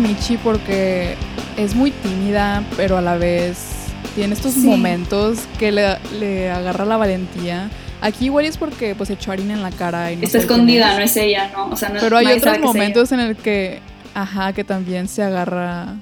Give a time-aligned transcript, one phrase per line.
[0.00, 1.16] Michi porque
[1.56, 3.58] es muy tímida, pero a la vez
[4.14, 7.70] tiene estos momentos que le, le, agarra la valentía.
[8.00, 11.02] Aquí igual es porque pues echó harina en la cara y no Está escondida, no
[11.02, 11.68] es ella, ¿no?
[11.68, 13.80] O sea, no Pero hay otros momentos en el que,
[14.14, 15.96] ajá, que también se agarra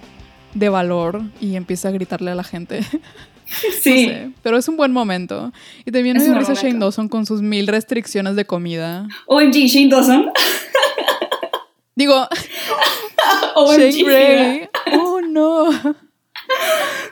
[0.55, 2.81] de valor y empieza a gritarle a la gente.
[3.83, 4.35] Sí.
[4.43, 5.53] pero es un buen momento.
[5.85, 9.07] Y también me risa Shane Dawson con sus mil restricciones de comida.
[9.27, 10.31] OMG, Shane Dawson.
[11.95, 12.29] Digo,
[13.77, 14.69] Shane Gray.
[15.01, 15.71] Oh no.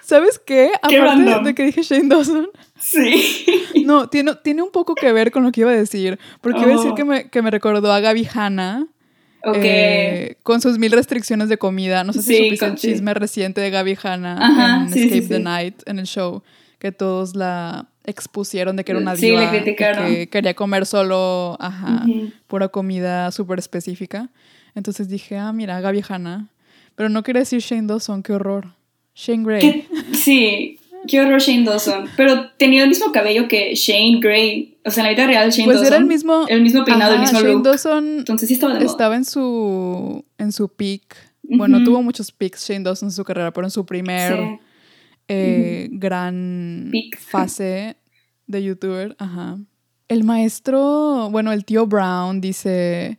[0.03, 0.73] ¿Sabes qué?
[0.81, 2.49] Aparte de que dije Shane Dawson.
[2.81, 3.47] Sí.
[3.85, 6.19] No, tiene, tiene un poco que ver con lo que iba a decir.
[6.41, 6.95] Porque iba a decir oh.
[6.95, 8.87] que me, que me recordó a Gaby Hanna
[9.55, 12.05] eh, con sus mil restricciones de comida.
[12.05, 15.99] No sé si supiste el chisme reciente de Gaby Hanna en Escape the Night, en
[15.99, 16.43] el show,
[16.79, 22.05] que todos la expusieron de que era una diva que quería comer solo, ajá,
[22.47, 24.31] pura comida súper específica.
[24.77, 26.51] Entonces dije, ah, mira, Gaby Hanna.
[26.95, 28.75] Pero no quería decir Shane Dawson, qué horror.
[29.15, 29.89] Shane Gray.
[30.13, 32.09] Sí, Qué horror Shane Dawson.
[32.17, 34.79] Pero tenía el mismo cabello que Shane Gray.
[34.85, 35.81] O sea, en la vida real Shane pues Dawson.
[35.81, 36.47] Pues era el mismo.
[36.49, 38.91] El mismo peinado, el mismo Shane Dawson Entonces sí estaba de moda.
[38.91, 41.17] Estaba en su, en su peak.
[41.43, 44.59] Bueno, tuvo muchos peaks Shane Dawson en su carrera, pero en su primer
[45.29, 47.97] eh, gran fase
[48.47, 49.15] de youtuber.
[49.19, 49.59] Ajá.
[50.09, 53.19] El maestro, bueno, el tío Brown dice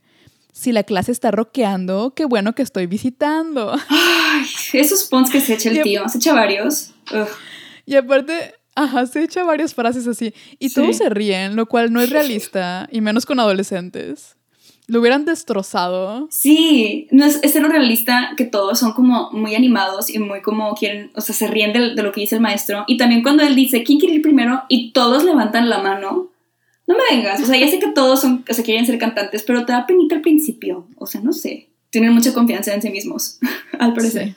[0.58, 3.74] si la clase está roqueando, qué bueno que estoy visitando.
[3.90, 6.94] Ay, esos pons que se echa el tío, se echa varios.
[7.86, 10.34] Y aparte, ajá, se echa varias frases así.
[10.58, 14.36] Y todos se ríen, lo cual no es realista, y menos con adolescentes.
[14.88, 16.28] Lo hubieran destrozado.
[16.32, 20.74] Sí, no es, es ser realista que todos son como muy animados y muy como
[20.74, 22.84] quieren, o sea, se ríen de, de, lo que dice el maestro.
[22.88, 24.64] Y también cuando él dice, ¿quién quiere ir primero?
[24.70, 26.30] Y todos levantan la mano.
[26.88, 29.44] No me vengas, o sea, ya sé que todos son, o sea, quieren ser cantantes,
[29.44, 30.88] pero te da penita al principio.
[30.98, 31.68] O sea, no sé.
[31.90, 33.40] Tienen mucha confianza en sí mismos,
[33.80, 34.36] al parecer.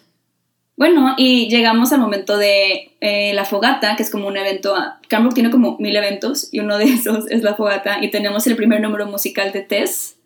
[0.81, 4.75] Bueno, y llegamos al momento de eh, la fogata, que es como un evento.
[5.09, 8.03] Cambrook tiene como mil eventos y uno de esos es la fogata.
[8.03, 10.17] Y tenemos el primer número musical de Tess.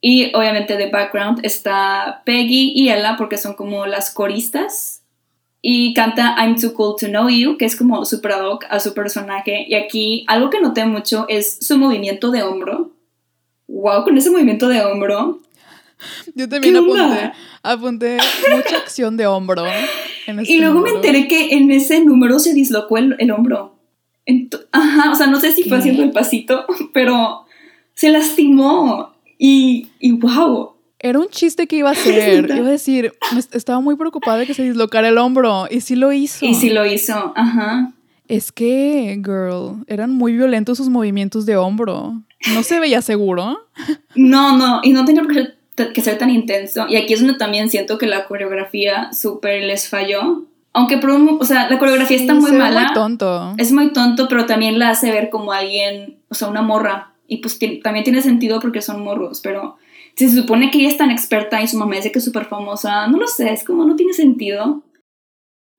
[0.00, 5.01] Y obviamente de background está Peggy y Ella, porque son como las coristas.
[5.64, 8.80] Y canta I'm Too Cool to Know You, que es como super ad hoc a
[8.80, 9.64] su personaje.
[9.68, 12.90] Y aquí algo que noté mucho es su movimiento de hombro.
[13.68, 15.40] Wow, con ese movimiento de hombro.
[16.34, 18.18] Yo también apunté, apunté
[18.54, 19.64] mucha acción de hombro.
[20.44, 23.76] y luego me enteré que en ese número se dislocó el, hombro.
[24.72, 27.46] Ajá, o sea, no sé si fue haciendo el pasito, pero
[27.94, 29.12] se lastimó.
[29.38, 30.72] Y, y wow.
[31.02, 32.48] Era un chiste que iba a hacer.
[32.48, 33.12] iba a decir,
[33.52, 35.66] estaba muy preocupada de que se dislocara el hombro.
[35.70, 36.44] Y sí lo hizo.
[36.46, 37.92] Y sí lo hizo, ajá.
[38.28, 42.22] Es que, girl, eran muy violentos sus movimientos de hombro.
[42.54, 43.68] ¿No se veía seguro?
[44.14, 45.52] No, no, y no tenía por qué
[45.94, 46.86] que ser tan intenso.
[46.88, 50.44] Y aquí es donde también siento que la coreografía súper les falló.
[50.74, 52.80] Aunque, o sea, la coreografía está muy mala.
[52.82, 53.54] Es muy tonto.
[53.58, 57.12] Es muy tonto, pero también la hace ver como alguien, o sea, una morra.
[57.26, 59.76] Y pues también tiene sentido porque son morros, pero
[60.16, 62.46] si se supone que ella es tan experta y su mamá dice que es súper
[62.46, 64.82] famosa, no lo sé, es como no tiene sentido.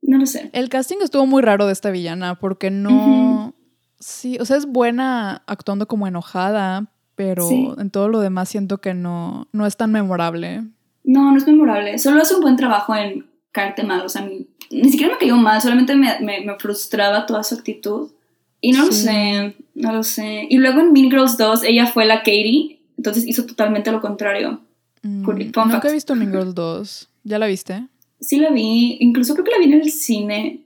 [0.02, 0.50] No lo sé.
[0.54, 3.54] El casting estuvo muy raro de esta villana porque no...
[4.00, 7.50] Sí, o sea, es buena actuando como enojada, pero
[7.80, 10.64] en todo lo demás siento que no, no es tan memorable.
[11.06, 11.98] No, no es memorable.
[12.00, 14.06] Solo hace un buen trabajo en caerte mal.
[14.06, 14.28] O sea,
[14.70, 18.12] ni, siquiera me cayó mal, solamente me, me, frustraba toda su actitud.
[18.60, 20.48] Y no lo sé, no lo sé.
[20.50, 24.62] Y luego en Mean Girls 2 ella fue la Katie, entonces hizo totalmente lo contrario.
[25.02, 25.26] Mm,
[25.66, 27.10] nunca he visto Mean Girls 2.
[27.26, 27.86] ¿Ya la viste?
[28.22, 30.66] Sí la vi, incluso creo que la vi en el cine.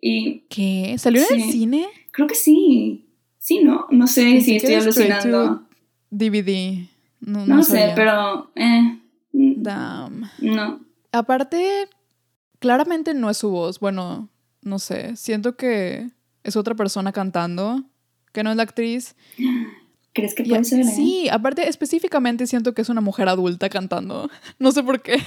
[0.00, 0.96] Y, ¿Qué?
[0.96, 1.86] ¿Salió en el cine?
[2.10, 3.06] Creo que sí.
[3.38, 3.86] Sí, ¿no?
[3.90, 5.66] No sé si estoy alucinando.
[6.08, 6.86] DVD.
[7.20, 8.50] No, sé, pero.
[8.54, 8.98] Eh,
[9.32, 10.30] Damn.
[10.38, 10.80] No.
[11.12, 11.88] Aparte,
[12.60, 13.78] claramente no es su voz.
[13.78, 14.30] Bueno,
[14.62, 15.16] no sé.
[15.16, 16.08] Siento que
[16.44, 17.84] es otra persona cantando,
[18.32, 19.16] que no es la actriz.
[20.14, 20.84] ¿Crees que puede ser?
[20.84, 24.30] Sí, aparte, específicamente siento que es una mujer adulta cantando.
[24.58, 25.18] No sé por qué.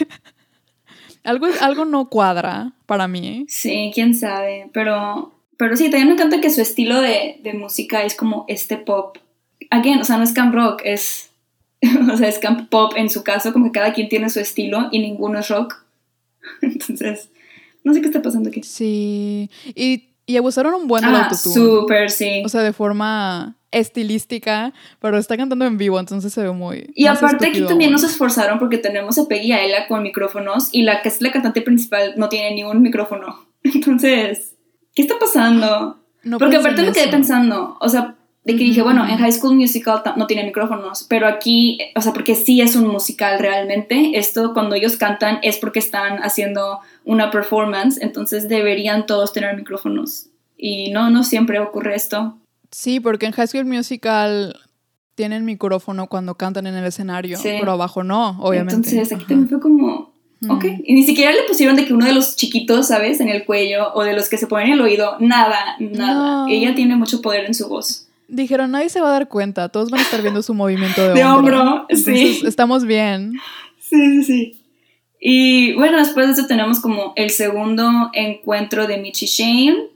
[1.24, 3.45] algo, algo no cuadra para mí.
[3.48, 4.69] Sí, quién sabe.
[4.74, 8.78] Pero, pero sí, también me encanta que su estilo de, de música es como este
[8.78, 9.18] pop
[9.69, 11.30] again, o sea, no es camp rock, es,
[12.12, 14.89] o sea, es camp pop en su caso, como que cada quien tiene su estilo
[14.92, 15.86] y ninguno es rock.
[16.62, 17.30] Entonces,
[17.84, 18.63] no sé qué está pasando aquí.
[18.63, 22.44] Sí, y, y abusaron un buen ah, Súper, sí.
[22.45, 26.91] O sea, de forma estilística, pero está cantando en vivo, entonces se ve muy...
[26.95, 30.68] Y aparte aquí también nos esforzaron porque tenemos a Peggy y a Ella con micrófonos
[30.74, 33.47] y la que es la cantante principal no tiene ni un micrófono.
[33.63, 34.56] Entonces,
[34.94, 35.97] ¿qué está pasando?
[36.38, 38.17] porque aparte me quedé pensando, o sea,
[38.48, 42.14] de que dije, bueno, en High School Musical no tiene micrófonos, pero aquí, o sea,
[42.14, 47.30] porque sí es un musical realmente, esto cuando ellos cantan es porque están haciendo una
[47.30, 50.28] performance, entonces deberían todos tener micrófonos.
[50.58, 52.38] Y no, no siempre ocurre esto.
[52.72, 54.58] Sí, porque en High School Musical
[55.16, 58.76] tienen micrófono cuando cantan en el escenario, pero abajo no, obviamente.
[58.76, 60.14] Entonces aquí también fue como,
[60.50, 60.66] ok.
[60.86, 63.20] Y ni siquiera le pusieron de que uno de los chiquitos, ¿sabes?
[63.20, 66.50] En el cuello o de los que se ponen en el oído, nada, nada.
[66.50, 68.06] Ella tiene mucho poder en su voz.
[68.27, 71.13] Dijeron, nadie se va a dar cuenta, todos van a estar viendo su movimiento de,
[71.13, 71.88] de hombro.
[71.89, 72.41] sí.
[72.45, 73.33] Estamos bien.
[73.79, 74.63] Sí, sí, sí.
[75.19, 79.88] Y bueno, después de eso tenemos como el segundo encuentro de Michi Shane.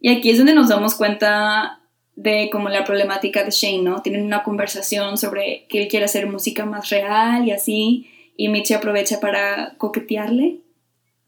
[0.00, 1.80] Y aquí es donde nos damos cuenta
[2.16, 4.02] de como la problemática de Shane, ¿no?
[4.02, 8.08] Tienen una conversación sobre que él quiere hacer música más real y así.
[8.36, 10.60] Y Michi aprovecha para coquetearle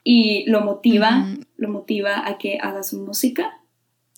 [0.02, 3.58] y lo motiva, lo motiva a que haga su música.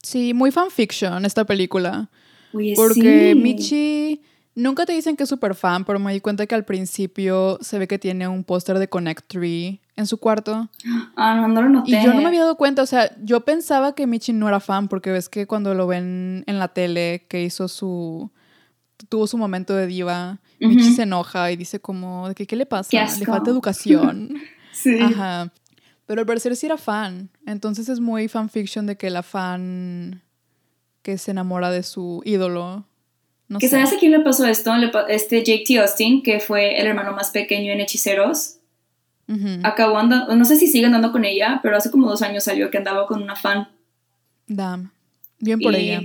[0.02, 2.10] Sí, muy fanfiction esta película
[2.52, 4.20] porque Michi
[4.54, 7.78] nunca te dicen que es súper fan, pero me di cuenta que al principio se
[7.78, 10.68] ve que tiene un póster de Connect Tree en su cuarto.
[11.18, 11.92] Ah, no, no lo noté.
[11.92, 14.60] Y yo no me había dado cuenta, o sea, yo pensaba que Michi no era
[14.60, 18.30] fan porque ves que cuando lo ven en la tele que hizo su
[19.08, 22.66] tuvo su momento de diva, Michi se enoja y dice como de que qué le
[22.66, 24.34] pasa, le falta educación.
[24.72, 24.98] sí.
[25.00, 25.52] Ajá.
[26.04, 30.22] Pero al parecer sí era fan, entonces es muy fanfiction de que la fan
[31.06, 32.84] que se enamora de su ídolo.
[33.46, 34.72] No ¿Que sabes a quién le pasó esto?
[35.08, 35.78] Este Jake T.
[35.78, 38.56] Austin, que fue el hermano más pequeño en Hechiceros.
[39.62, 42.72] Acabó andando, no sé si sigue andando con ella, pero hace como dos años salió
[42.72, 43.68] que andaba con una fan.
[44.48, 44.90] Damn.
[45.38, 46.02] Bien por ella.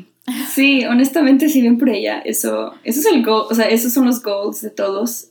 [0.53, 2.19] Sí, honestamente sí, bien por ella.
[2.19, 5.29] Eso, eso es el goal, o sea, esos son los goals de todos.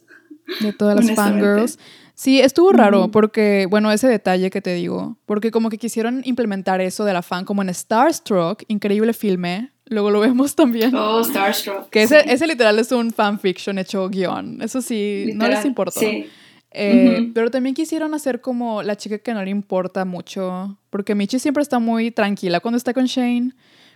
[0.58, 1.78] De todas las fangirls.
[2.20, 6.82] Sí, estuvo raro porque, bueno, ese detalle que te digo, porque como que quisieron implementar
[6.82, 10.94] eso de la fan como en Starstruck, increíble filme, luego lo vemos también.
[10.94, 11.88] Oh, Starstruck.
[11.88, 15.98] Que ese, ese literal es un fanfiction hecho guion, eso sí, no les importó.
[15.98, 16.26] Sí.
[16.72, 21.38] Eh, pero también quisieron hacer como la chica que no le importa mucho, porque Michi
[21.38, 23.52] siempre está muy tranquila cuando está con Shane,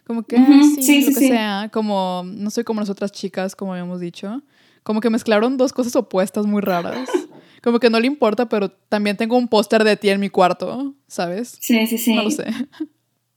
[0.06, 0.38] como que
[0.80, 4.40] sí, lo que sea, como no soy como las otras chicas, como habíamos dicho,
[4.82, 7.06] como que mezclaron dos cosas opuestas muy raras.
[7.64, 10.94] Como que no le importa, pero también tengo un póster de ti en mi cuarto,
[11.08, 11.56] ¿sabes?
[11.62, 12.14] Sí, sí, sí.
[12.14, 12.44] No lo sé.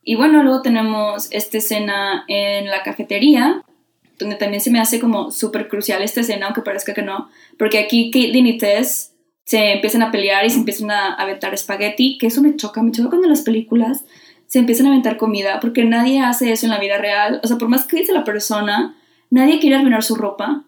[0.03, 3.63] Y bueno, luego tenemos esta escena en la cafetería,
[4.19, 7.79] donde también se me hace como súper crucial esta escena, aunque parezca que no, porque
[7.79, 9.13] aquí Caitlyn y Tess
[9.45, 12.91] se empiezan a pelear y se empiezan a aventar espagueti, que eso me choca, me
[12.91, 14.03] choca cuando en las películas
[14.47, 17.57] se empiezan a aventar comida, porque nadie hace eso en la vida real, o sea,
[17.57, 18.97] por más que dice la persona,
[19.29, 20.65] nadie quiere arruinar su ropa,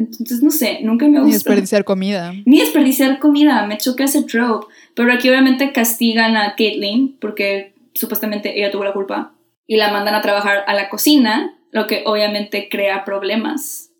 [0.00, 1.26] entonces, no sé, nunca me gusta.
[1.26, 2.32] Ni desperdiciar comida.
[2.46, 4.66] Ni desperdiciar comida, me choca ese trope.
[4.94, 9.34] Pero aquí obviamente castigan a Caitlyn porque supuestamente ella tuvo la culpa
[9.66, 13.90] y la mandan a trabajar a la cocina, lo que obviamente crea problemas.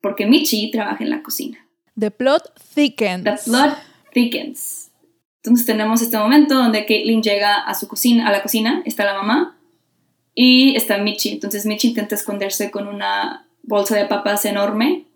[0.00, 1.58] Porque Michi trabaja en la cocina.
[1.98, 3.24] The plot thickens.
[3.24, 3.76] The plot
[4.12, 4.90] thickens.
[5.42, 9.14] Entonces tenemos este momento donde Caitlyn llega a su cocina, a la cocina, está la
[9.14, 9.58] mamá
[10.34, 11.30] y está Michi.
[11.30, 15.06] Entonces Michi intenta esconderse con una bolsa de papas enorme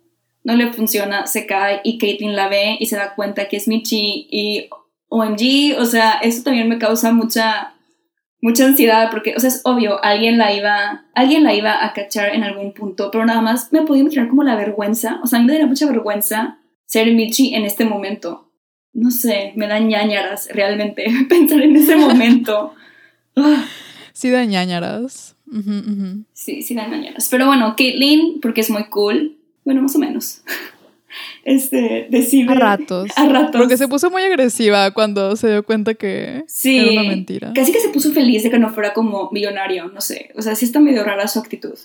[0.44, 3.66] no le funciona, se cae y Caitlyn la ve y se da cuenta que es
[3.66, 4.68] Michi y
[5.08, 7.74] OMG, o sea, eso también me causa mucha,
[8.42, 12.34] mucha ansiedad porque, o sea, es obvio, alguien la iba, alguien la iba a cachar
[12.34, 15.42] en algún punto, pero nada más me podía imaginar como la vergüenza, o sea, a
[15.42, 18.50] mí me daría mucha vergüenza ser Michi en este momento.
[18.92, 22.74] No sé, me da ñañaras realmente pensar en ese momento.
[24.12, 25.36] sí da ñañaras.
[26.32, 27.28] Sí, sí da ñañaras.
[27.30, 30.42] Pero bueno, Caitlyn, porque es muy cool, bueno, más o menos.
[31.44, 32.50] Este, decide.
[32.50, 33.10] A ratos.
[33.16, 33.60] A ratos.
[33.60, 37.52] Porque se puso muy agresiva cuando se dio cuenta que era una mentira.
[37.54, 40.32] Casi que se puso feliz de que no fuera como millonario, no sé.
[40.36, 41.78] O sea, sí está medio rara su actitud.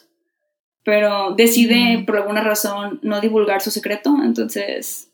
[0.84, 4.16] Pero decide, por alguna razón, no divulgar su secreto.
[4.24, 5.12] Entonces,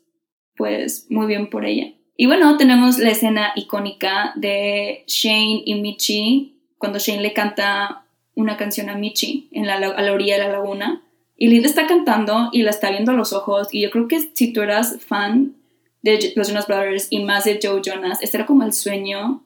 [0.56, 1.92] pues, muy bien por ella.
[2.16, 8.56] Y bueno, tenemos la escena icónica de Shane y Michi, cuando Shane le canta una
[8.56, 11.02] canción a Michi en la, a la orilla de la laguna.
[11.36, 13.68] Y Lil está cantando y la está viendo a los ojos.
[13.70, 15.54] Y yo creo que si tú eras fan
[16.02, 19.42] de los Jonas Brothers y más de Joe Jonas, este era como el sueño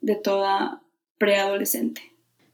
[0.00, 0.82] de toda
[1.18, 2.02] preadolescente.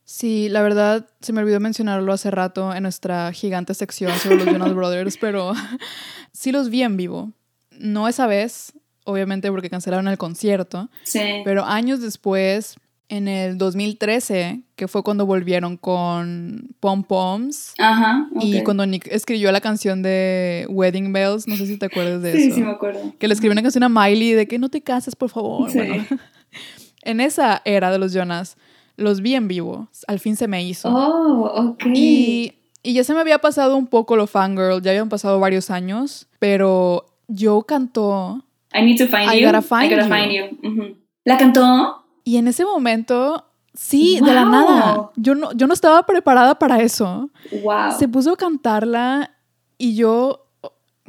[0.04, 4.46] Sí, la verdad se me olvidó mencionarlo hace rato en nuestra gigante sección sobre los
[4.46, 5.52] Jonas Brothers, pero
[6.32, 7.32] sí los vi en vivo.
[7.72, 8.72] No esa vez,
[9.04, 11.42] obviamente porque cancelaron el concierto, sí.
[11.44, 12.76] pero años después
[13.08, 17.74] en el 2013, que fue cuando volvieron con Pom Poms.
[17.78, 18.28] Ajá.
[18.40, 22.30] Y cuando Nick escribió la canción de Wedding Bells, no sé si te acuerdas de
[22.30, 22.38] eso.
[22.38, 23.14] Sí, sí, me acuerdo.
[23.18, 25.70] Que le escribió una canción a Miley de que no te cases, por favor.
[25.70, 25.80] Sí.
[27.02, 28.56] en esa era de los Jonas,
[28.96, 29.88] los vi en vivo.
[30.06, 30.88] Al fin se me hizo.
[30.90, 31.86] Oh, ok.
[31.94, 35.70] Y, y ya se me había pasado un poco lo fangirl, ya habían pasado varios
[35.70, 39.38] años, pero yo cantó I need to find you.
[39.38, 40.96] I gotta find you.
[41.24, 42.04] ¿La cantó?
[42.28, 45.12] Y en ese momento, sí, de la nada.
[45.16, 47.30] Yo no, yo no estaba preparada para eso.
[47.62, 47.98] Wow.
[47.98, 49.30] Se puso a cantarla
[49.78, 50.46] y yo,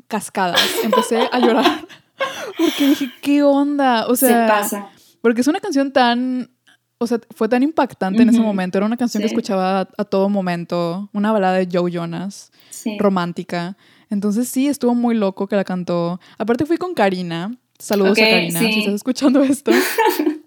[0.07, 1.85] cascadas, empecé a llorar.
[2.57, 4.07] Porque dije, ¿qué onda?
[4.07, 4.89] O sea, se pasa.
[5.19, 6.51] Porque es una canción tan
[6.99, 8.77] o sea, fue tan impactante en ese momento.
[8.77, 12.49] Era una canción que escuchaba a, todo momento, una balada de Joe Jonas,
[12.97, 13.75] romántica.
[14.09, 16.21] Entonces sí, estuvo muy loco que la cantó.
[16.37, 17.57] Aparte fui con Karina.
[17.77, 19.73] Saludos a Karina, si estás escuchando esto.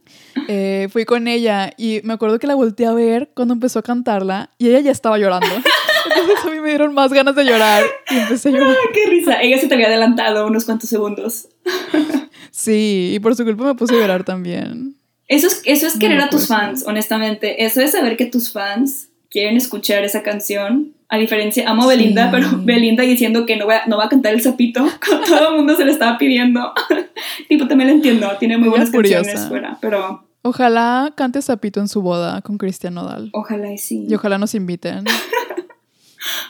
[0.49, 3.83] Eh, fui con ella y me acuerdo que la volteé a ver cuando empezó a
[3.83, 5.47] cantarla y ella ya estaba llorando.
[6.17, 8.77] Entonces a mí me dieron más ganas de llorar y empecé a llorar.
[8.93, 9.41] ¡Qué risa!
[9.41, 11.49] Ella se te había adelantado unos cuantos segundos.
[12.51, 14.97] sí, y por su culpa me puse a llorar también.
[15.29, 17.65] Eso es, eso es querer a tus fans, honestamente.
[17.65, 20.93] Eso es saber que tus fans quieren escuchar esa canción.
[21.09, 24.35] A diferencia, amo a Belinda, pero Belinda diciendo que no va, no va a cantar
[24.35, 24.87] el sapito,
[25.27, 26.73] todo el mundo se le estaba pidiendo.
[27.49, 30.29] tipo, también lo entiendo, tiene muy buenas canciones fuera, pero...
[30.45, 33.31] Ojalá cante sapito en su boda con Cristian Nodal.
[33.33, 34.07] Ojalá y sí.
[34.09, 35.05] Y ojalá nos inviten.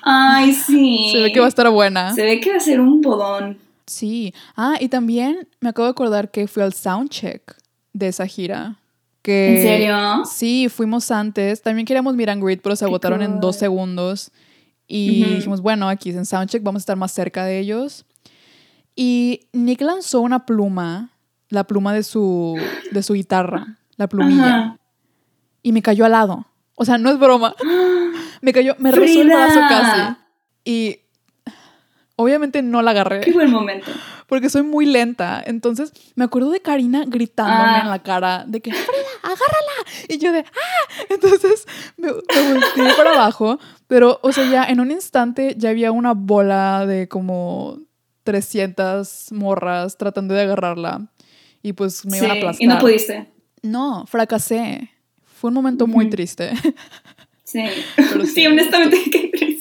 [0.03, 1.11] Ay, sí.
[1.13, 2.15] Se ve que va a estar buena.
[2.15, 3.59] Se ve que va a ser un bodón.
[3.87, 4.33] Sí.
[4.57, 7.55] Ah, y también me acabo de acordar que fui al soundcheck
[7.93, 8.79] de esa gira.
[9.23, 10.25] Que, ¿En serio?
[10.25, 11.63] Sí, fuimos antes.
[11.63, 14.33] También queríamos mirar and pero se agotaron en dos segundos.
[14.87, 18.05] Y dijimos, bueno, aquí en Soundcheck vamos a estar más cerca de ellos.
[18.95, 21.13] Y Nick lanzó una pluma,
[21.49, 22.59] la pluma de su,
[22.91, 24.79] de su guitarra, la plumilla.
[25.63, 26.47] Y me cayó al lado.
[26.75, 27.55] O sea, no es broma.
[28.43, 30.17] Me cayó, me rozó el brazo casi.
[30.65, 31.02] Y
[32.17, 33.21] obviamente no la agarré.
[33.21, 33.91] Qué buen momento
[34.27, 35.43] porque soy muy lenta.
[35.45, 37.91] Entonces me acuerdo de Karina gritándome en ah.
[37.91, 40.09] la cara de que, agárrala.
[40.09, 41.05] Y yo de, ¡ah!
[41.11, 41.67] Entonces
[41.97, 46.15] me, me volteé para abajo, pero, o sea, ya en un instante ya había una
[46.15, 47.79] bola de como
[48.25, 51.09] 300 morras tratando de agarrarla.
[51.63, 52.65] Y pues me iban a aplastar.
[52.65, 53.33] ¿Y no pudiste?
[53.63, 54.91] No, fracasé.
[55.23, 56.53] Fue un momento muy triste.
[57.45, 57.63] Sí.
[57.97, 59.52] Pero sí, honestamente, qué triste.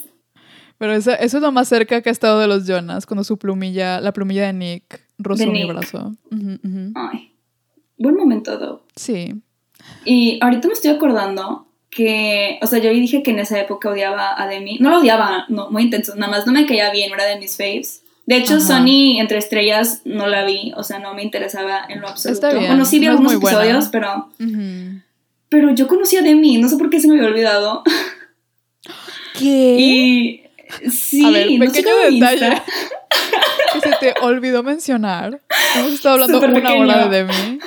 [0.81, 3.37] Pero eso, eso, es lo más cerca que ha estado de los Jonas, cuando su
[3.37, 6.15] plumilla, la plumilla de Nick, rozó mi brazo.
[6.95, 7.33] Ay,
[7.99, 8.81] buen momento, though.
[8.95, 9.35] Sí.
[10.05, 14.33] Y ahorita me estoy acordando que, o sea, yo dije que en esa época odiaba
[14.41, 14.79] a Demi.
[14.79, 17.55] No lo odiaba, no, muy intenso, nada más no me caía bien, era de mis
[17.55, 18.01] faves.
[18.25, 22.07] De hecho, Sony entre estrellas no la vi, o sea, no me interesaba en lo
[22.07, 22.47] absoluto.
[22.47, 22.71] Está bien.
[22.71, 24.29] Bueno, sí vi algunos episodios, pero.
[25.47, 27.83] Pero yo conocí a Demi, no sé por qué se me había olvidado.
[29.37, 29.75] ¿Qué?
[29.77, 30.41] Y
[30.89, 32.61] Sí, a ver, pequeño detalle
[33.73, 35.41] que se te olvidó mencionar.
[35.75, 37.59] Hemos estado hablando una hora de Demi.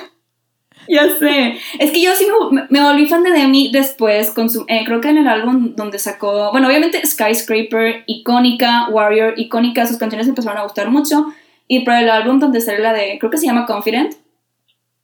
[0.87, 1.57] Ya sé.
[1.79, 2.27] Es que yo sí
[2.69, 5.99] me, volví fan de Demi después, con su, eh, creo que en el álbum donde
[5.99, 11.25] sacó, bueno, obviamente Skyscraper, icónica, Warrior, icónica, sus canciones me empezaron a gustar mucho.
[11.67, 14.13] Y por el álbum donde sale la de, creo que se llama Confident.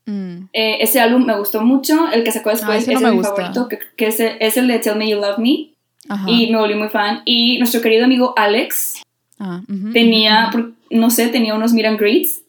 [0.05, 0.49] Mm.
[0.53, 2.11] Eh, ese álbum me gustó mucho.
[2.11, 5.19] El que sacó después es mi favorito, que, es, es el de Tell Me You
[5.19, 5.70] Love Me
[6.27, 7.21] y me volví muy fan.
[7.25, 9.01] Y nuestro querido amigo Alex
[9.39, 9.61] ah,
[9.93, 10.49] tenía,
[10.89, 12.41] no sé, tenía unos meet and greets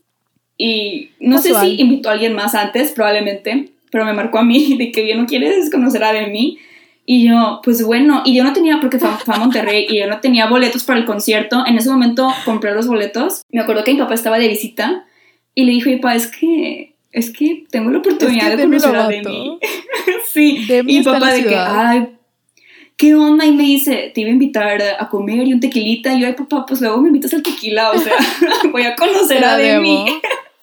[0.64, 4.76] y no sé si invitó a alguien más antes, probablemente, pero me marcó a mí
[4.78, 6.58] de que yo no quieres conocer a de mí.
[7.04, 10.20] Y yo, pues bueno, y yo no tenía, porque fue, a Monterrey, y yo no
[10.20, 11.64] tenía boletos para el concierto.
[11.66, 13.42] En ese momento compré los boletos.
[13.50, 15.04] Me acuerdo que mi papá estaba de visita
[15.52, 19.58] y le dijo, papá, es que, es que tengo la oportunidad de conocer a Demi.
[20.32, 22.08] sí, y mi papá de que, ay,
[23.02, 23.44] ¿qué onda?
[23.44, 26.14] Y me dice, te iba a invitar a comer y un tequilita.
[26.14, 28.12] Y yo, ay, papá, pues luego me invitas al tequila, o sea,
[28.70, 30.04] voy a conocer a Demi.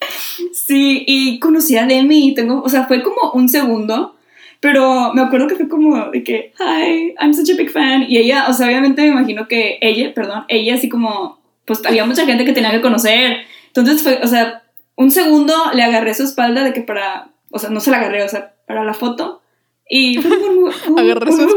[0.54, 4.16] sí, y conocí a Demi y tengo, o sea, fue como un segundo,
[4.62, 8.06] pero me acuerdo que fue como de que, hi, I'm such a big fan.
[8.08, 12.06] Y ella, o sea, obviamente me imagino que ella, perdón, ella así como, pues había
[12.06, 13.40] mucha gente que tenía que conocer.
[13.68, 14.64] Entonces fue, o sea,
[14.96, 18.24] un segundo le agarré su espalda de que para, o sea, no se la agarré,
[18.24, 19.42] o sea, para la foto.
[19.90, 20.72] Y fue muy,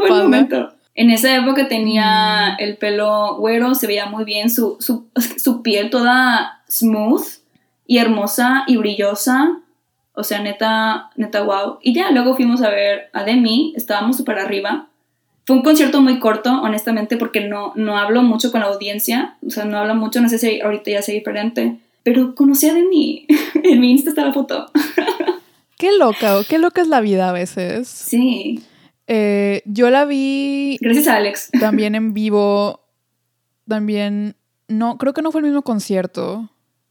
[0.09, 0.73] buen momento.
[0.95, 2.63] En esa época tenía mm.
[2.63, 7.25] el pelo güero, se veía muy bien, su, su, su, piel toda smooth
[7.87, 9.59] y hermosa y brillosa.
[10.15, 11.79] O sea, neta, neta, wow.
[11.83, 14.89] Y ya, luego fuimos a ver a Demi, estábamos súper arriba.
[15.47, 19.37] Fue un concierto muy corto, honestamente, porque no, no hablo mucho con la audiencia.
[19.47, 21.79] O sea, no hablo mucho, no sé si ahorita ya sea diferente.
[22.03, 23.27] Pero conocí a Demi.
[23.63, 24.71] en mi Insta está la foto.
[25.83, 27.89] Qué loca, qué loca es la vida a veces.
[27.89, 28.63] Sí.
[29.09, 30.79] Eh, yo la vi.
[30.81, 31.51] Gracias a Alex.
[31.59, 32.87] También en vivo.
[33.67, 34.37] También.
[34.69, 36.49] No, creo que no fue el mismo concierto.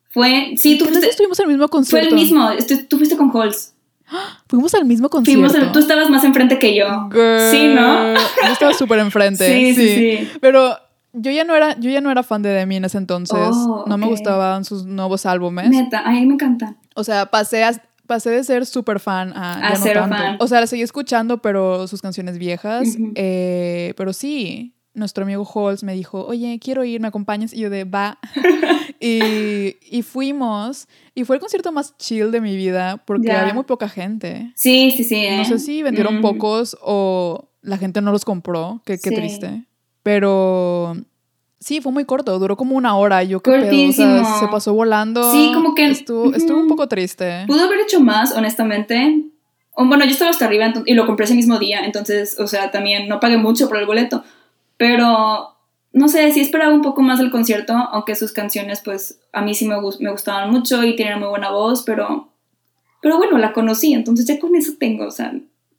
[0.09, 0.55] Fue.
[0.57, 1.07] Sí, tú fuiste.
[1.07, 2.09] estuvimos en el mismo concierto.
[2.09, 2.49] Fue el mismo.
[2.89, 3.73] Tú fuiste con Halls.
[4.49, 5.49] Fuimos al mismo concierto.
[5.49, 7.07] Fuimos tú estabas más enfrente que yo.
[7.49, 8.13] Sí, ¿no?
[8.13, 9.47] Yo estaba súper enfrente.
[9.55, 10.75] sí, sí, sí, Pero
[11.13, 13.39] yo ya no era, yo ya no era fan de Demi en ese entonces.
[13.39, 15.69] Oh, no me gustaban sus nuevos álbumes.
[15.69, 16.77] Neta, a mí me encantan.
[16.93, 17.63] O sea, pasé
[18.11, 20.43] pasé de ser súper fan a, a ya no tanto.
[20.43, 22.97] O sea, la seguí escuchando, pero sus canciones viejas.
[23.15, 27.53] Eh, pero sí, nuestro amigo Halls me dijo, oye, quiero ir, ¿me acompañas?
[27.53, 28.19] Y yo de, va.
[28.99, 30.89] y, y, fuimos.
[31.15, 34.51] Y fue el concierto más chill de mi vida porque había muy poca gente.
[34.57, 35.25] Sí, sí, sí.
[35.37, 35.59] No sé ¿eh?
[35.59, 36.21] si vendieron mm.
[36.21, 38.81] pocos o la gente no los compró.
[38.83, 39.63] Qué, qué triste.
[40.03, 40.97] Pero
[41.61, 42.37] sí, fue muy corto.
[42.37, 43.23] Duró como una hora.
[43.23, 45.31] Yo qué pedo, se pasó volando.
[45.31, 45.85] Sí, como que...
[45.85, 47.45] Estuvo, estuvo un poco triste.
[47.47, 49.23] Pudo haber hecho más, honestamente.
[49.77, 51.85] Bueno, yo estaba hasta arriba y lo compré ese mismo día.
[51.85, 54.25] Entonces, o sea, también no pagué mucho por el boleto
[54.81, 55.57] pero,
[55.93, 59.53] no sé, sí esperaba un poco más del concierto, aunque sus canciones, pues, a mí
[59.53, 62.33] sí me, me gustaban mucho y tienen muy buena voz, pero,
[62.99, 65.35] pero bueno, la conocí, entonces ya con eso tengo, o sea,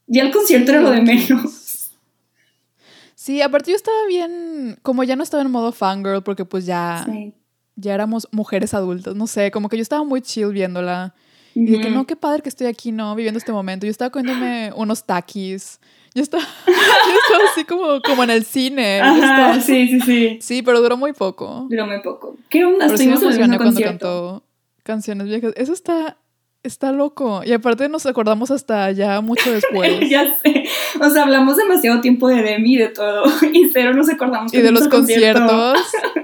[0.06, 1.61] ya el concierto era lo de menos.
[3.22, 7.06] Sí, aparte yo estaba bien, como ya no estaba en modo fangirl, porque pues ya,
[7.76, 11.14] ya éramos mujeres adultas, no sé, como que yo estaba muy chill viéndola.
[11.54, 13.14] Y de que no, qué padre que estoy aquí, ¿no?
[13.14, 13.86] Viviendo este momento.
[13.86, 15.78] Yo estaba comiéndome unos taquis
[16.16, 16.42] yo estaba,
[17.52, 19.00] así como, como en el cine.
[19.00, 20.38] Ajá, sí, sí, sí.
[20.42, 21.68] Sí, pero duró muy poco.
[21.70, 22.36] Duró muy poco.
[22.48, 22.86] ¿Qué onda?
[22.86, 24.42] Pero sí me emocioné cuando cantó
[24.82, 25.52] canciones viejas.
[25.54, 26.18] Eso está,
[26.62, 27.42] está loco.
[27.44, 30.08] Y aparte nos acordamos hasta ya mucho después.
[30.08, 30.64] ya sé.
[31.00, 33.24] O sea, hablamos demasiado tiempo de Demi y de todo.
[33.52, 34.52] Y cero nos acordamos.
[34.54, 35.78] Y de los conciertos.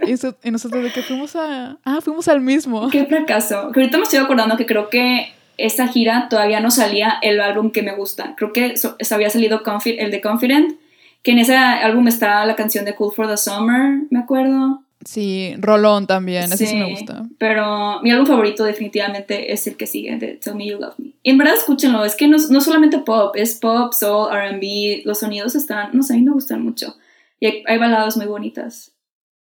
[0.45, 1.79] y, nosotros de que fuimos a...
[1.85, 2.89] Ah, fuimos al mismo.
[2.91, 3.71] Qué fracaso.
[3.73, 7.71] Que ahorita me estoy acordando que creo que esa gira todavía no salía el álbum
[7.71, 8.35] que me gusta.
[8.37, 8.75] Creo que
[9.11, 10.79] había salido el de Confident,
[11.23, 14.83] que en ese álbum está la canción de Cool for the Summer, me acuerdo.
[15.05, 17.25] Sí, Rolón también, ese sí, me gusta.
[17.39, 21.13] Pero mi álbum favorito definitivamente es el que sigue, de Tell Me You Love Me.
[21.23, 25.21] Y en verdad escúchenlo, es que no, no solamente pop, es pop, soul, RB, los
[25.21, 26.97] sonidos están, no sé, a mí me gustan mucho.
[27.41, 28.93] Y hay, hay baladas muy bonitas.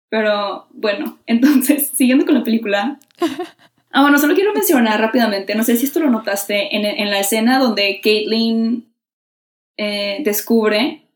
[0.09, 2.99] Pero bueno, entonces, siguiendo con la película,
[3.97, 7.59] Ah, bueno, solo quiero mencionar rápidamente, no sé si esto lo notaste, en, la escena
[7.59, 8.93] donde Caitlyn
[9.77, 11.07] eh, descubre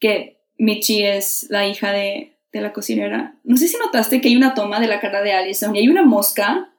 [0.00, 3.34] que Michi es la hija de, la cocinera.
[3.44, 5.88] No sé si notaste que hay una toma de la cara de Allison y hay
[5.88, 6.70] una mosca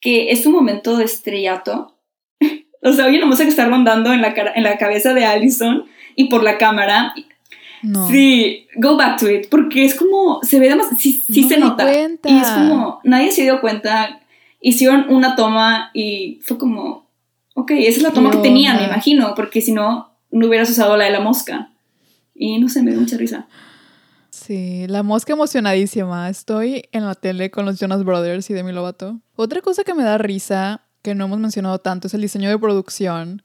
[0.00, 1.96] que es un momento de estrellato.
[2.82, 5.24] o sea, hay una mosca que está rondando en la, cara, en la cabeza de
[5.24, 5.84] Allison
[6.16, 7.14] y por la cámara.
[7.82, 8.08] No.
[8.08, 11.90] Sí, go back to it, porque es como, se ve demasiado, sí, sí se nota.
[11.92, 14.20] Y es como, nadie se dio cuenta
[14.60, 17.06] hicieron una toma y fue como,
[17.54, 20.96] ok, esa es la toma que tenían, me imagino, porque si no, no hubieras usado
[20.96, 21.70] la de la mosca.
[22.34, 23.46] Y no sé, me dio mucha risa.
[24.50, 26.28] Sí, la mosca emocionadísima.
[26.28, 29.20] Estoy en la tele con los Jonas Brothers y Demi Lovato.
[29.36, 32.58] Otra cosa que me da risa, que no hemos mencionado tanto, es el diseño de
[32.58, 33.44] producción.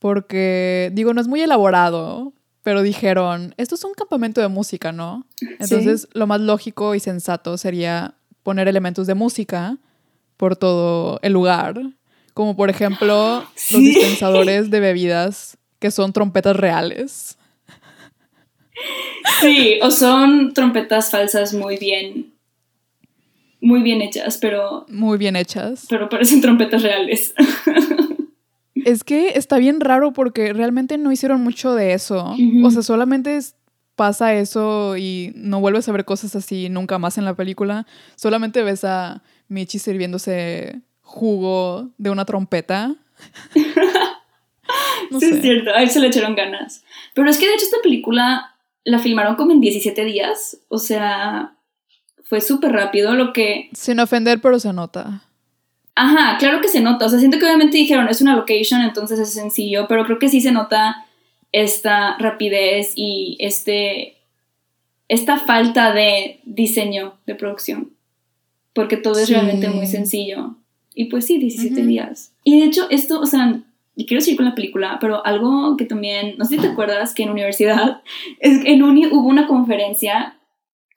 [0.00, 2.32] Porque, digo, no es muy elaborado,
[2.64, 5.24] pero dijeron, esto es un campamento de música, ¿no?
[5.60, 9.78] Entonces, lo más lógico y sensato sería poner elementos de música
[10.36, 11.80] por todo el lugar.
[12.32, 17.38] Como por ejemplo los dispensadores de bebidas que son trompetas reales.
[19.40, 22.32] Sí, o son trompetas falsas muy bien.
[23.60, 24.84] Muy bien hechas, pero.
[24.88, 25.86] Muy bien hechas.
[25.88, 27.34] Pero parecen trompetas reales.
[28.84, 32.34] Es que está bien raro porque realmente no hicieron mucho de eso.
[32.64, 33.38] O sea, solamente
[33.96, 37.86] pasa eso y no vuelves a ver cosas así nunca más en la película.
[38.16, 42.94] Solamente ves a Michi sirviéndose jugo de una trompeta.
[43.54, 46.84] sí, es cierto, a él se le echaron ganas.
[47.14, 48.53] Pero es que de hecho esta película
[48.84, 50.58] la filmaron como en 17 días.
[50.68, 51.56] O sea,
[52.22, 53.70] fue súper rápido lo que...
[53.72, 55.22] Sin ofender, pero se nota.
[55.94, 57.06] Ajá, claro que se nota.
[57.06, 60.28] O sea, siento que obviamente dijeron es una location, entonces es sencillo, pero creo que
[60.28, 61.06] sí se nota
[61.52, 64.16] esta rapidez y este,
[65.08, 67.94] esta falta de diseño de producción
[68.74, 70.56] porque todo es realmente muy sencillo.
[70.94, 72.32] Y pues sí, 17 días.
[72.44, 73.62] Y de hecho, esto, o sea,
[73.96, 77.14] y quiero seguir con la película, pero algo que también, no sé si te acuerdas
[77.14, 78.02] que en universidad,
[78.40, 80.36] es, en uni hubo una conferencia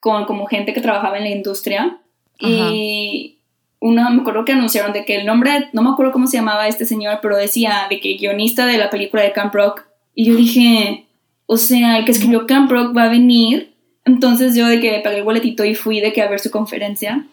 [0.00, 1.98] con como gente que trabajaba en la industria
[2.40, 3.38] y
[3.80, 6.68] una, me acuerdo que anunciaron de que el nombre, no me acuerdo cómo se llamaba
[6.68, 9.84] este señor, pero decía de que guionista de la película de Camp Rock.
[10.14, 11.06] Y yo dije,
[11.46, 13.74] o sea, el que escribió Camp Rock va a venir.
[14.04, 17.26] Entonces yo de que pagué el boletito y fui de que a ver su conferencia.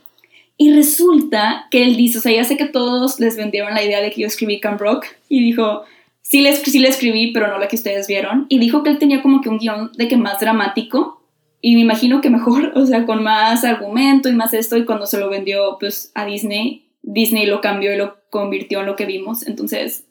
[0.58, 4.02] Y resulta que él dice, o sea, ya sé que todos les vendieron la idea
[4.02, 5.84] de que yo escribí Camp Rock y dijo,
[6.22, 8.46] sí le, sí le escribí, pero no la que ustedes vieron.
[8.48, 11.22] Y dijo que él tenía como que un guion de que más dramático
[11.62, 15.06] y me imagino que mejor, o sea, con más argumento y más esto y cuando
[15.06, 19.06] se lo vendió pues a Disney, Disney lo cambió y lo convirtió en lo que
[19.06, 19.46] vimos.
[19.48, 20.06] Entonces,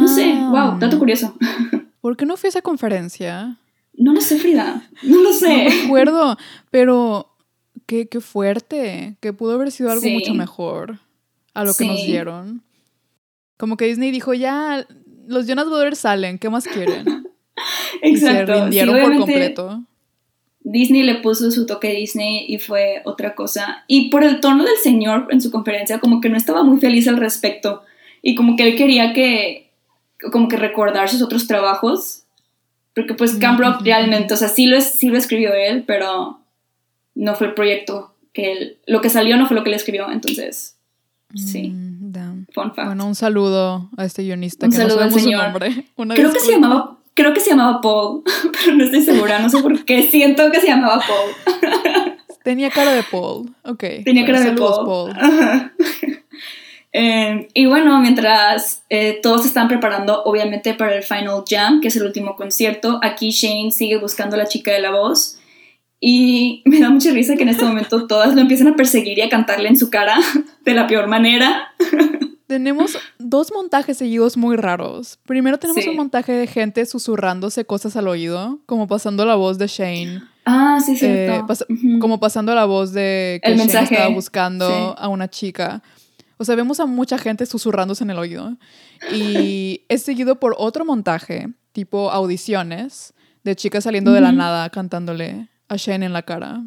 [0.00, 1.34] No sé, wow, dato curioso.
[2.00, 3.56] ¿Por qué no fui a esa conferencia?
[3.96, 4.88] No lo sé, Frida.
[5.02, 5.64] No lo sé.
[5.64, 6.36] No me acuerdo,
[6.70, 7.33] pero
[7.86, 9.16] qué, qué fuerte.
[9.20, 10.98] Que pudo haber sido algo mucho mejor
[11.54, 12.62] a lo que nos dieron.
[13.56, 14.86] Como que Disney dijo, ya,
[15.26, 17.06] los Jonas Brothers salen, ¿qué más quieren?
[18.02, 18.06] Exacto.
[18.06, 19.84] Y se rindieron por completo.
[20.64, 23.84] Disney le puso su toque Disney y fue otra cosa.
[23.86, 27.06] Y por el tono del señor en su conferencia, como que no estaba muy feliz
[27.06, 27.82] al respecto.
[28.22, 29.70] Y como que él quería que,
[30.32, 32.22] como que recordar sus otros trabajos.
[32.94, 36.40] Porque pues Camp Rock realmente, o sea, sí lo, sí lo escribió él, pero
[37.14, 40.10] no fue el proyecto que él, lo que salió no fue lo que él escribió,
[40.10, 40.76] entonces,
[41.34, 41.68] sí.
[41.68, 41.94] Mm,
[42.52, 42.86] Fun fact.
[42.86, 45.40] Bueno, un saludo a este guionista un que saludo no al señor.
[45.40, 45.86] Su nombre.
[46.14, 48.22] Creo que se llamaba Creo que se llamaba Paul,
[48.52, 50.02] pero no estoy segura, no sé por qué.
[50.02, 52.14] Siento que se llamaba Paul.
[52.42, 53.84] Tenía cara de Paul, ok.
[54.04, 55.12] Tenía cara de Paul.
[56.96, 61.88] Eh, y bueno, mientras eh, todos se están preparando, obviamente, para el Final Jam, que
[61.88, 65.38] es el último concierto, aquí Shane sigue buscando a la chica de la voz.
[66.06, 69.22] Y me da mucha risa que en este momento todas lo empiezan a perseguir y
[69.22, 70.18] a cantarle en su cara
[70.62, 71.68] de la peor manera.
[72.46, 75.18] Tenemos dos montajes seguidos muy raros.
[75.24, 79.66] Primero tenemos un montaje de gente susurrándose cosas al oído, como pasando la voz de
[79.66, 80.22] Shane.
[80.44, 81.06] Ah, sí, sí.
[81.08, 81.40] Eh,
[82.02, 84.66] como pasando la voz de que Shane estaba buscando
[84.98, 85.82] a una chica.
[86.36, 88.58] O sea, vemos a mucha gente susurrándose en el oído.
[89.10, 95.48] Y es seguido por otro montaje, tipo audiciones, de chicas saliendo de la nada cantándole
[95.68, 96.62] a Shane en la cara.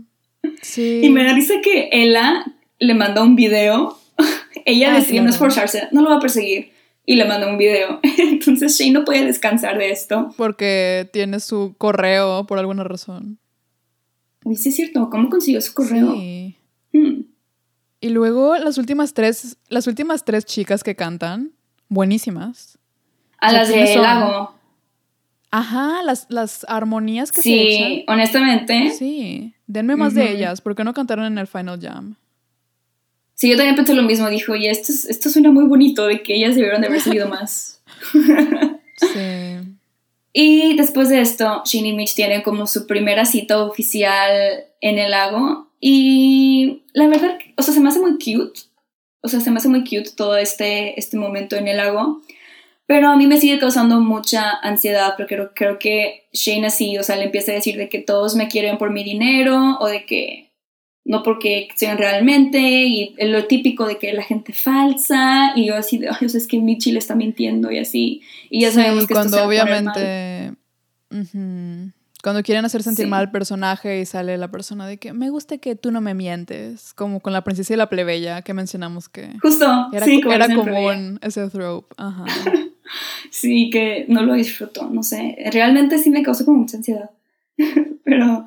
[0.62, 1.02] Sí.
[1.04, 2.46] Y me da risa que Ella
[2.80, 3.98] le manda un video
[4.66, 6.72] ella ah, decide no esforzarse, no lo va a perseguir
[7.06, 8.00] y le manda un video.
[8.18, 10.34] Entonces Shane no puede descansar de esto.
[10.38, 13.40] Porque tiene su correo por alguna razón.
[14.44, 15.10] Uy, sí es cierto.
[15.10, 16.14] ¿Cómo consiguió su correo?
[16.14, 16.56] Sí.
[16.92, 17.22] Hmm.
[18.02, 21.54] Y luego las últimas tres, las últimas tres chicas que cantan,
[21.88, 22.78] buenísimas.
[23.40, 24.57] A las de lago.
[25.52, 27.88] Ajá, las, las armonías que se echan.
[27.88, 28.92] Sí, honestamente.
[28.92, 29.54] Sí.
[29.66, 30.62] Denme más de ellas.
[30.62, 32.16] ¿Por qué no cantaron en el Final Jam?
[33.34, 34.30] Sí, yo también pensé lo mismo.
[34.30, 37.82] Dijo, y esto, esto suena muy bonito, de que ellas debieron de haber salido más.
[38.14, 39.78] sí.
[40.34, 44.32] Y después de esto, Shin y Mitch tienen como su primera cita oficial
[44.82, 45.72] en el lago.
[45.80, 48.62] Y la verdad, o sea, se me hace muy cute.
[49.22, 52.22] O sea, se me hace muy cute todo este, este momento en el lago.
[52.88, 57.04] Pero a mí me sigue causando mucha ansiedad porque creo, creo que Shane así, o
[57.04, 60.06] sea, le empieza a decir de que todos me quieren por mi dinero o de
[60.06, 60.48] que
[61.08, 65.98] no porque sean realmente, y lo típico de que la gente falsa, y yo así
[65.98, 69.08] de, ay, o sea, es que Michi le está mintiendo y así, y ya sabemos
[69.08, 70.54] que cuando obviamente,
[72.22, 75.58] cuando quieren hacer sentir mal al personaje y sale la persona de que me gusta
[75.60, 79.30] que tú no me mientes, como con la princesa y la plebeya que mencionamos que...
[79.42, 82.26] Justo, era, sí, era común ese trope, ajá.
[83.32, 87.12] sí, que no lo disfruto, no sé, realmente sí me causa como mucha ansiedad,
[88.04, 88.46] pero...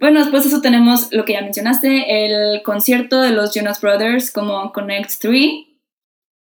[0.00, 4.30] Bueno, después de eso tenemos lo que ya mencionaste, el concierto de los Jonas Brothers
[4.30, 5.66] como Connect 3.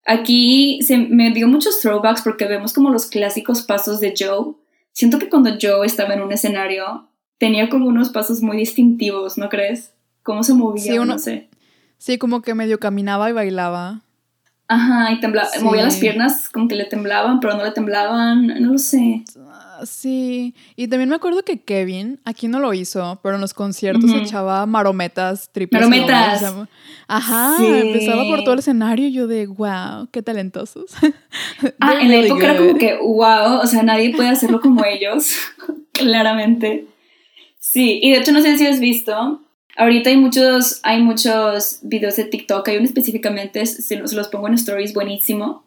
[0.04, 4.54] Aquí se me dio muchos throwbacks porque vemos como los clásicos pasos de Joe.
[4.92, 9.48] Siento que cuando Joe estaba en un escenario tenía como unos pasos muy distintivos, ¿no
[9.48, 9.94] crees?
[10.22, 11.48] Cómo se movía, sí, no sé.
[11.96, 14.02] Sí, como que medio caminaba y bailaba.
[14.70, 18.72] Ajá, y temblaba, movía las piernas como que le temblaban, pero no le temblaban, no
[18.72, 19.24] lo sé.
[19.86, 24.12] Sí, y también me acuerdo que Kevin, aquí no lo hizo, pero en los conciertos
[24.12, 25.80] echaba marometas triples.
[25.80, 26.54] Marometas.
[27.06, 30.94] Ajá, empezaba por todo el escenario y yo de, wow, qué talentosos.
[31.80, 35.34] ah, en la época era como que, wow, o sea, nadie puede hacerlo como ellos,
[35.92, 36.86] claramente.
[37.58, 39.40] Sí, y de hecho no sé si has visto,
[39.78, 44.48] ahorita hay muchos, hay muchos videos de TikTok, hay uno específicamente, se los, los pongo
[44.48, 45.64] en stories, buenísimo,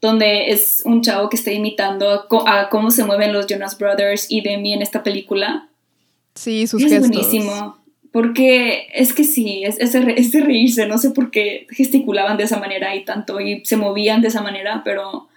[0.00, 4.40] donde es un chavo que está imitando a, cómo se mueven los Jonas Brothers y
[4.40, 5.68] Demi en esta película.
[6.34, 7.76] Sí, sus es buenísimo.
[8.12, 12.58] Porque es que sí, es, es, de, reírse, no sé por qué gesticulaban de esa
[12.58, 15.28] manera y tanto y se movían de esa manera, pero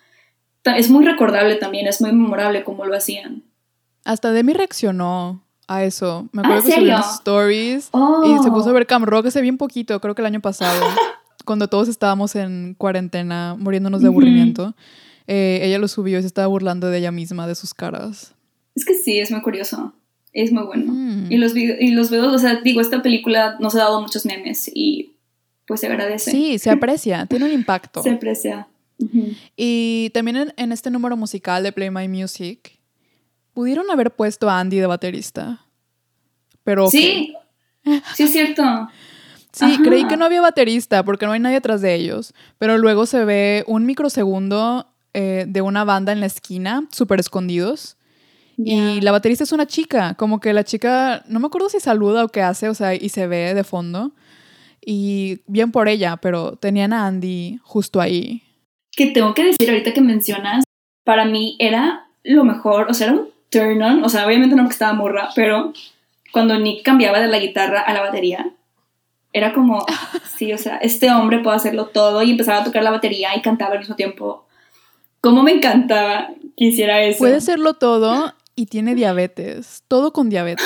[0.63, 3.43] es muy recordable también, es muy memorable cómo lo hacían.
[4.05, 6.27] Hasta Demi reaccionó a eso.
[6.31, 7.89] Me acuerdo que subió stories
[8.25, 8.73] y se puso a oh.
[8.73, 10.81] ver Cam Rock hace bien poquito, creo que el año pasado.
[11.45, 14.75] cuando todos estábamos en cuarentena muriéndonos de aburrimiento,
[15.27, 18.33] eh, ella lo subió y se estaba burlando de ella misma, de sus caras.
[18.75, 19.93] Es que sí, es muy curioso.
[20.31, 20.91] Es muy bueno.
[20.91, 21.31] Mm.
[21.31, 24.69] Y, los y los videos, o sea, digo, esta película nos ha dado muchos memes
[24.73, 25.15] y
[25.67, 26.31] pues se agradece.
[26.31, 28.01] Sí, se aprecia, tiene un impacto.
[28.01, 28.67] Se aprecia.
[29.57, 32.79] Y también en, este número musical de Play My Music,
[33.53, 35.65] pudieron haber puesto a Andy de baterista.
[36.63, 36.89] Pero.
[36.89, 37.33] Sí,
[38.15, 38.63] sí es cierto.
[39.53, 43.05] Sí, creí que no había baterista porque no hay nadie atrás de ellos, pero luego
[43.05, 47.97] se ve un microsegundo eh, de una banda en la esquina, súper escondidos.
[48.57, 52.23] Y la baterista es una chica, como que la chica, no me acuerdo si saluda
[52.23, 54.13] o qué hace, o sea, y se ve de fondo.
[54.83, 58.41] Y bien por ella, pero tenían a Andy justo ahí.
[58.91, 60.63] Que tengo que decir ahorita que mencionas,
[61.03, 64.63] para mí era lo mejor, o sea, era un turn on, o sea, obviamente no
[64.63, 65.71] porque estaba morra, pero
[66.31, 68.51] cuando Nick cambiaba de la guitarra a la batería,
[69.31, 69.85] era como,
[70.37, 73.41] sí, o sea, este hombre puede hacerlo todo y empezaba a tocar la batería y
[73.41, 74.45] cantaba al mismo tiempo.
[75.21, 77.19] ¿Cómo me encantaba que hiciera eso?
[77.19, 80.65] Puede hacerlo todo y tiene diabetes, todo con diabetes.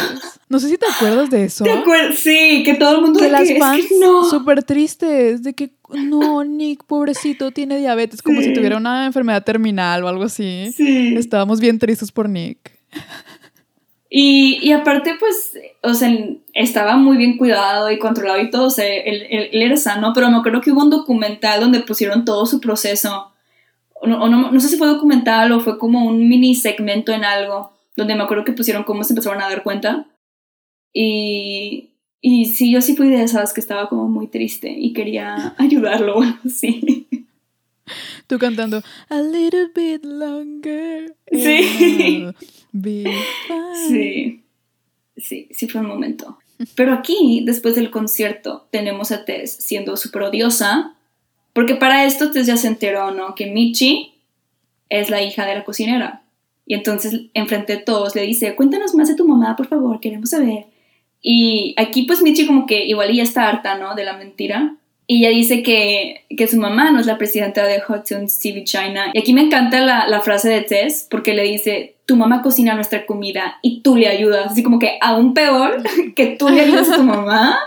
[0.49, 1.63] No sé si te acuerdas de eso.
[1.63, 2.17] ¿Te acuerdas?
[2.19, 4.23] Sí, que todo el mundo que las fans no.
[4.29, 10.03] súper tristes de que no, Nick, pobrecito, tiene diabetes, como si tuviera una enfermedad terminal
[10.03, 10.71] o algo así.
[10.75, 11.15] Sí.
[11.17, 12.76] Estábamos bien tristes por Nick.
[14.09, 16.09] Y, y, aparte, pues, o sea,
[16.53, 20.29] estaba muy bien cuidado y controlado y todo, o sea, él, él, era sano, pero
[20.31, 23.33] me acuerdo que hubo un documental donde pusieron todo su proceso,
[23.95, 27.25] o no, no, no sé si fue documental o fue como un mini segmento en
[27.25, 30.07] algo, donde me acuerdo que pusieron cómo se empezaron a dar cuenta.
[30.93, 31.89] Y,
[32.21, 36.17] y sí, yo sí fui de esas que estaba como muy triste y quería ayudarlo
[36.17, 37.06] o algo así.
[38.27, 41.15] Tú cantando A little bit longer.
[41.31, 42.25] Sí.
[43.87, 44.43] Sí.
[45.15, 46.37] Sí, sí fue un momento.
[46.75, 50.93] Pero aquí, después del concierto, tenemos a Tess siendo súper odiosa.
[51.53, 53.33] Porque para esto Tess ya se enteró, ¿no?
[53.33, 54.13] Que Michi
[54.89, 56.23] es la hija de la cocinera.
[56.65, 60.31] Y entonces, enfrente de todos, le dice, cuéntanos más de tu mamá, por favor, queremos
[60.31, 60.65] saber.
[61.21, 63.95] Y aquí, pues, Michi como que igual ya está harta, ¿no?
[63.95, 64.75] De la mentira.
[65.09, 69.09] Y ella dice que, que su mamá no es la presidenta de Hudson's TV China.
[69.13, 72.75] Y aquí me encanta la, la, frase de Tess, porque le dice, tu mamá cocina
[72.75, 74.51] nuestra comida y tú le ayudas.
[74.51, 75.81] Así como que aún peor
[76.15, 77.57] que tú le ayudas a tu mamá.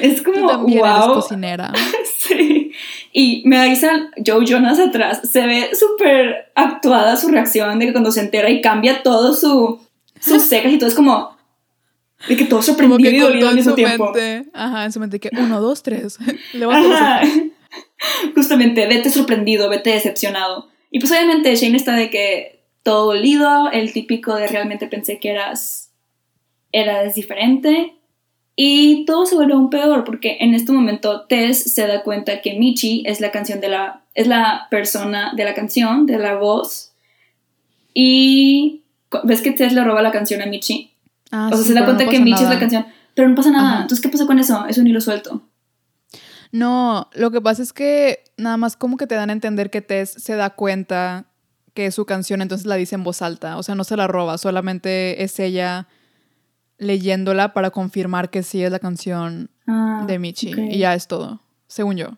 [0.00, 1.14] Es como, también wow.
[1.14, 1.72] cocinera.
[2.18, 2.72] sí.
[3.12, 5.22] Y me avisa Joe Jonas atrás.
[5.24, 9.80] Se ve súper actuada su reacción de que cuando se entera y cambia todo su,
[10.20, 11.36] sus secas y todo es como,
[12.28, 14.12] de que todo sorprendido y dolido al mismo tiempo.
[14.12, 16.18] Mente, ajá, en su mente que uno, dos, tres.
[18.34, 20.68] Justamente, vete sorprendido, vete decepcionado.
[20.90, 25.30] Y pues obviamente Shane está de que todo dolido, el típico de realmente pensé que
[25.30, 25.92] eras,
[26.72, 27.94] eras diferente.
[28.56, 32.58] Y todo se vuelve aún peor porque en este momento Tess se da cuenta que
[32.58, 36.92] Michi es la canción de la es la persona de la canción, de la voz.
[37.94, 38.82] Y
[39.24, 40.89] ves que Tess le roba la canción a Michi.
[41.30, 43.82] Ah, o sea, se da cuenta que Michi es la canción, pero no pasa nada.
[43.82, 44.66] Entonces, ¿qué pasa con eso?
[44.66, 45.42] Es un hilo suelto.
[46.52, 49.82] No, lo que pasa es que nada más como que te dan a entender que
[49.82, 51.26] Tess se da cuenta
[51.74, 53.56] que es su canción, entonces la dice en voz alta.
[53.56, 55.86] O sea, no se la roba, solamente es ella
[56.78, 60.52] leyéndola para confirmar que sí es la canción ah, de Michi.
[60.70, 62.16] Y ya es todo, según yo.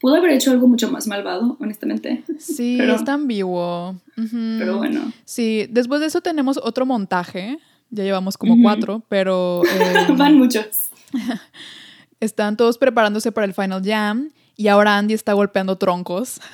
[0.00, 2.22] Pudo haber hecho algo mucho más malvado, honestamente.
[2.38, 3.96] Sí, es tan vivo.
[4.14, 5.12] Pero bueno.
[5.24, 7.58] Sí, después de eso tenemos otro montaje
[7.90, 9.62] ya llevamos como cuatro, pero...
[10.08, 10.90] Em, Van muchos.
[12.20, 16.40] están todos preparándose para el Final Jam y ahora Andy está golpeando troncos.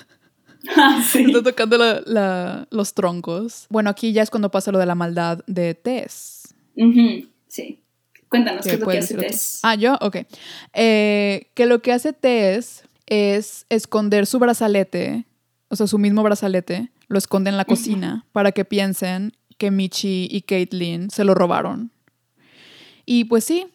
[0.77, 1.25] Ah, sí.
[1.25, 1.77] Está tocando
[2.71, 3.67] los troncos.
[3.69, 6.55] Bueno, aquí ya es cuando pasa lo de la maldad de Tess.
[7.49, 7.81] Sí.
[8.29, 9.59] Cuéntanos qué, es lo que hace Tess.
[9.65, 10.19] Ah, yo, ok.
[10.73, 15.27] Eh, que lo que hace Tess es esconder su brazalete,
[15.67, 20.29] o sea, su mismo brazalete, lo esconde en la cocina para que piensen que Michi
[20.31, 21.91] y Caitlyn se lo robaron.
[23.05, 23.67] Y pues sí,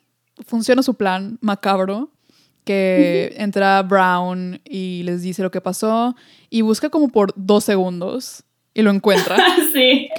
[0.45, 2.11] funciona su plan macabro,
[2.63, 6.15] que entra Brown y les dice lo que pasó
[6.49, 9.37] y busca como por dos segundos y lo encuentra.
[9.73, 10.09] sí.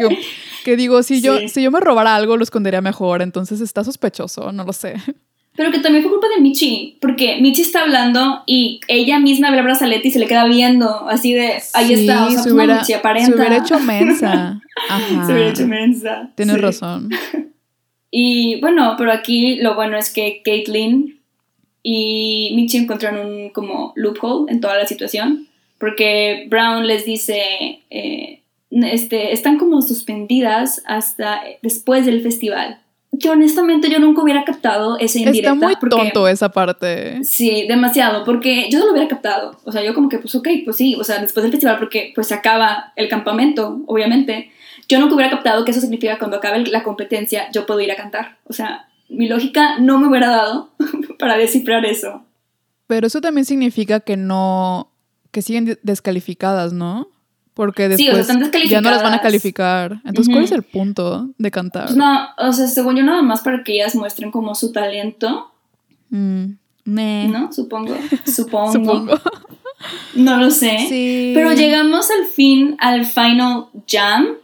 [0.64, 4.50] Que, digo, si yo, si yo me robara algo, lo escondería mejor, entonces está sospechoso,
[4.52, 4.94] no lo sé.
[5.58, 9.56] Pero que también fue culpa de Michi, porque Michi está hablando y ella misma ve
[9.56, 12.76] la brazalete y se le queda viendo, así de, ahí está, o sea, se hubiera,
[12.76, 13.32] Michi aparenta.
[13.32, 14.60] Se hubiera hecho mensa.
[14.88, 15.26] Ajá.
[15.26, 16.30] Se hubiera hecho mensa.
[16.36, 17.10] Tienes razón.
[18.10, 21.20] Y bueno, pero aquí lo bueno es que Caitlyn
[21.82, 25.46] y Michi encontraron un como loophole en toda la situación,
[25.78, 28.40] porque Brown les dice, eh,
[28.70, 32.80] este, están como suspendidas hasta después del festival
[33.18, 35.52] que honestamente yo nunca hubiera captado ese indirecta.
[35.52, 37.24] Está muy tonto esa parte.
[37.24, 39.58] Sí, demasiado, porque yo no lo hubiera captado.
[39.64, 42.12] O sea, yo como que, pues ok, pues sí, o sea, después del festival, porque
[42.14, 44.50] pues se acaba el campamento, obviamente.
[44.88, 47.96] Yo nunca hubiera captado que eso significa cuando acabe la competencia, yo puedo ir a
[47.96, 48.38] cantar.
[48.44, 50.70] O sea, mi lógica no me hubiera dado
[51.18, 52.24] para descifrar eso.
[52.86, 54.90] Pero eso también significa que no,
[55.30, 57.08] que siguen descalificadas, ¿no?
[57.58, 58.28] Porque después
[58.68, 60.00] ya no las van a calificar.
[60.04, 61.86] Entonces, ¿cuál es el punto de cantar?
[61.86, 65.50] Pues no, o sea, según yo nada más para que ellas muestren como su talento.
[66.10, 66.52] Mm,
[66.84, 67.52] ¿No?
[67.52, 67.96] Supongo.
[68.24, 68.72] Supongo.
[68.72, 69.20] Supongo.
[70.14, 70.86] No lo sé.
[70.88, 71.32] Sí.
[71.34, 74.36] Pero llegamos al fin, al final jam,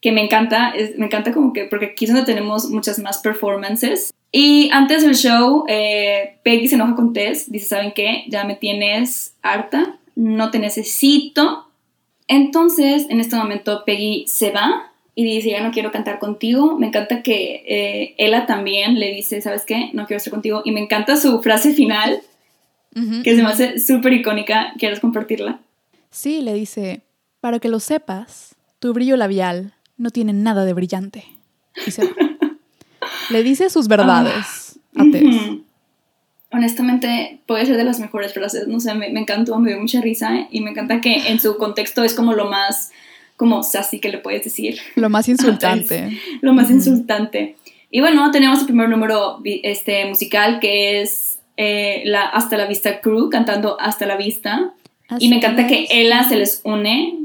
[0.00, 4.14] que me encanta, me encanta como que, porque aquí es donde tenemos muchas más performances.
[4.30, 8.22] Y antes del show, eh, Peggy se enoja con Tess, dice, ¿saben qué?
[8.28, 11.66] Ya me tienes harta, no te necesito.
[12.28, 16.78] Entonces, en este momento, Peggy se va y dice, ya no quiero cantar contigo.
[16.78, 19.90] Me encanta que eh, Ella también le dice, ¿sabes qué?
[19.92, 20.62] No quiero estar contigo.
[20.64, 22.20] Y me encanta su frase final,
[23.22, 24.72] que se me hace súper icónica.
[24.78, 25.60] ¿Quieres compartirla?
[26.10, 27.02] Sí, le dice,
[27.40, 31.24] para que lo sepas, tu brillo labial no tiene nada de brillante.
[31.86, 32.08] Y se
[33.30, 35.24] le dice sus verdades a Tess.
[36.54, 38.68] Honestamente, puede ser de las mejores frases.
[38.68, 41.56] No sé, me, me encantó, me dio mucha risa y me encanta que en su
[41.56, 42.92] contexto es como lo más
[43.36, 44.78] como sassy que le puedes decir.
[44.94, 46.16] Lo más insultante.
[46.40, 47.56] lo más insultante.
[47.90, 53.00] Y bueno, tenemos el primer número este, musical que es eh, la Hasta la Vista
[53.00, 54.72] Crew cantando Hasta la Vista.
[55.18, 57.18] y me encanta que Ella se les une.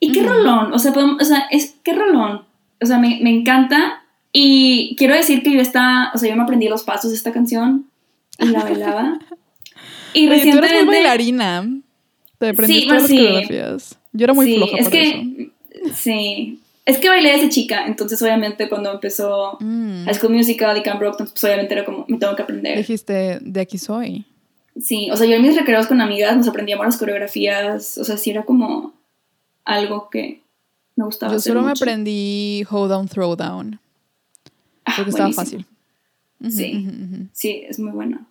[0.00, 2.42] Y qué rolón, o sea, o sea, es qué rolón.
[2.82, 4.02] O sea, me, me, encanta.
[4.32, 7.32] Y quiero decir que yo está, o sea, yo me aprendí los pasos de esta
[7.32, 7.86] canción
[8.38, 9.18] y la bailaba.
[10.12, 10.68] y recientemente...
[10.68, 11.80] Tú eres muy bailarina.
[12.38, 13.98] Te aprendiste sí, las coreografías.
[14.12, 15.50] Yo era muy sí, floja es que,
[15.94, 20.04] Sí, es que bailé desde chica, entonces obviamente cuando empezó mm.
[20.04, 22.76] High School Musical y Camp Rock, pues obviamente era como, me tengo que aprender.
[22.76, 24.24] Dijiste, de aquí soy.
[24.80, 28.16] Sí, o sea, yo en mis recreos con amigas nos aprendíamos las coreografías, o sea,
[28.16, 28.92] sí era como
[29.64, 30.42] algo que
[30.96, 31.32] me gustaba.
[31.32, 33.80] Yo solo me aprendí Hold Down, Throw Down,
[34.84, 35.66] ah, porque estaba fácil.
[36.50, 36.86] Sí,
[37.32, 38.26] sí, es muy buena.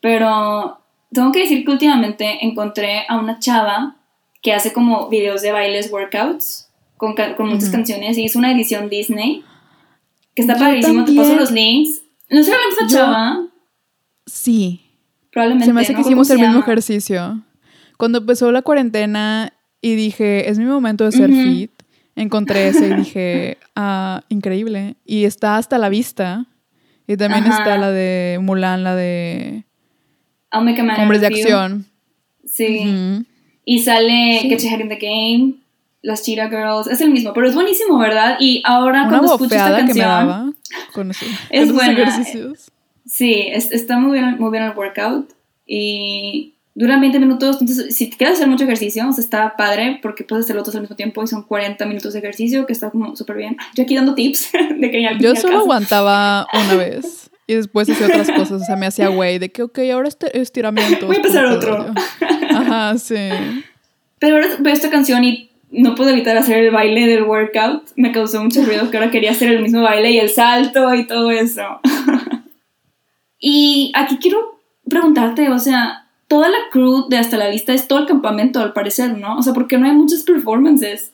[0.00, 0.80] Pero
[1.12, 3.96] tengo que decir que últimamente encontré a una chava
[4.42, 8.88] que hace como videos de bailes, workouts, con, con muchas canciones, y hizo una edición
[8.88, 9.44] Disney,
[10.34, 12.02] que está padrísimo, te paso los links.
[12.30, 13.46] ¿No será la misma chava?
[14.26, 14.82] Sí.
[15.32, 15.66] Probablemente.
[15.66, 17.42] Se me hace que hicimos el mismo ejercicio.
[17.96, 21.72] Cuando empezó la cuarentena y dije, es mi momento de ser fit,
[22.14, 24.96] encontré ese y dije, ah, increíble.
[25.04, 26.46] Y está hasta la vista.
[27.08, 29.64] Y también está la de Mulan, la de...
[30.52, 31.86] Hombres de acción.
[32.46, 33.24] Sí.
[33.64, 34.48] Y sale sí.
[34.50, 35.54] Catch in the Game,
[36.02, 38.36] las Cheetah Girls, es el mismo, pero es buenísimo, ¿verdad?
[38.38, 39.86] Y ahora cuando escucho esta canción...
[39.86, 40.52] Que me daba
[40.92, 41.10] con
[41.50, 41.92] es buena.
[41.92, 42.70] Ejercicios.
[43.06, 45.32] Sí, está muy bien, muy bien el workout
[45.66, 50.62] y dura 20 minutos, entonces si quieres hacer mucho ejercicio, está padre porque puedes hacerlo
[50.62, 53.56] todos al mismo tiempo y son 40 minutos de ejercicio que está como súper bien.
[53.74, 58.30] Yo aquí dando tips de que Yo solo aguantaba una vez y después hacía otras
[58.30, 61.06] cosas, o sea, me hacía güey de que, ok, ahora este estiramiento.
[61.06, 61.86] Voy a empezar otro.
[62.50, 63.16] Ajá, sí.
[64.20, 67.88] Pero ahora veo esta canción y no puedo evitar hacer el baile del workout.
[67.96, 71.06] Me causó mucho ruido que ahora quería hacer el mismo baile y el salto y
[71.06, 71.80] todo eso.
[73.40, 77.98] y aquí quiero preguntarte, o sea, toda la crew de Hasta la Vista es todo
[77.98, 79.36] el campamento al parecer, ¿no?
[79.38, 81.12] O sea, porque no hay muchas performances.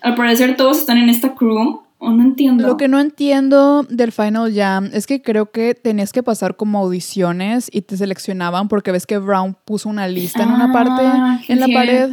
[0.00, 2.66] Al parecer todos están en esta crew no entiendo.
[2.66, 6.78] Lo que no entiendo del Final Jam es que creo que tenías que pasar como
[6.78, 11.40] audiciones y te seleccionaban porque ves que Brown puso una lista en una parte ah,
[11.46, 12.10] en la pared.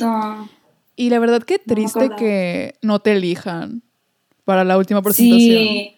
[0.96, 3.84] Y la verdad que triste que no te elijan
[4.44, 5.64] para la última presentación.
[5.64, 5.96] Sí.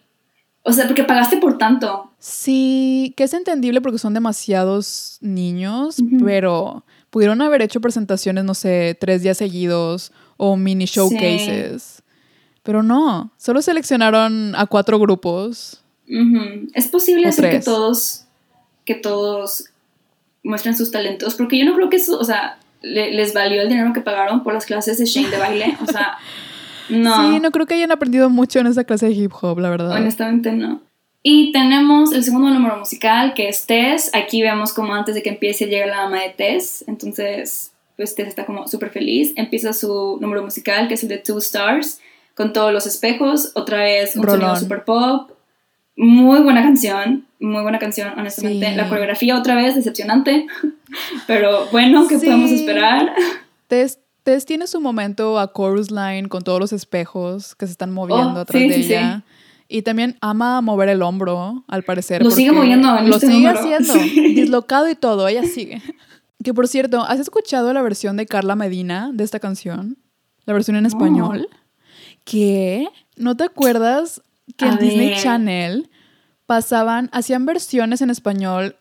[0.62, 2.09] O sea, porque pagaste por tanto.
[2.20, 8.94] Sí, que es entendible porque son demasiados niños, pero pudieron haber hecho presentaciones, no sé,
[9.00, 12.02] tres días seguidos o mini showcases.
[12.62, 15.82] Pero no, solo seleccionaron a cuatro grupos.
[16.74, 18.26] Es posible hacer que todos,
[18.84, 19.64] que todos
[20.44, 23.94] muestren sus talentos, porque yo no creo que eso, o sea, les valió el dinero
[23.94, 26.18] que pagaron por las clases de Shane de baile, o sea,
[26.90, 27.16] no.
[27.16, 29.92] Sí, no creo que hayan aprendido mucho en esa clase de hip hop, la verdad.
[29.92, 30.82] Honestamente no.
[31.22, 34.10] Y tenemos el segundo número musical, que es Tess.
[34.14, 36.84] Aquí vemos como antes de que empiece llega la mamá de Tess.
[36.86, 39.32] Entonces, pues Tess está como súper feliz.
[39.36, 42.00] Empieza su número musical, que es el de Two Stars
[42.40, 45.30] con todos los espejos, otra vez un sonido super pop.
[45.94, 48.74] Muy buena canción, muy buena canción, honestamente.
[48.74, 50.46] La coreografía otra vez decepcionante,
[51.26, 53.12] pero bueno, ¿qué podemos esperar?
[53.66, 53.98] Tess,
[54.46, 58.42] tiene su momento a chorus line con todos los espejos que se están moviendo oh,
[58.42, 59.22] atrás de ella.
[59.72, 62.24] Y también ama mover el hombro, al parecer.
[62.24, 62.92] Lo sigue moviendo.
[63.02, 63.94] lo este sigue haciendo.
[64.34, 65.80] Dislocado y todo, ella sigue.
[66.42, 69.96] Que por cierto, ¿has escuchado la versión de Carla Medina de esta canción?
[70.44, 71.48] La versión en español.
[72.24, 72.88] ¿Qué?
[73.16, 74.22] ¿No te acuerdas
[74.56, 75.88] que en Disney Channel
[76.46, 78.74] pasaban, hacían versiones en español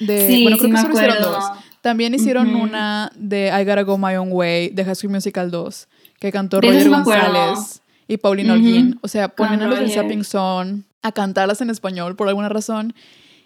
[0.00, 0.26] de.
[0.26, 1.44] Sí, bueno, creo que solo hicieron dos.
[1.82, 5.88] También hicieron una de I Gotta Go My Own Way de High School Musical 2,
[6.18, 7.81] que cantó Roger González
[8.12, 8.98] y Paulina Holguín.
[9.00, 12.94] O sea, ponen a los del Sapping Son a cantarlas en español por alguna razón.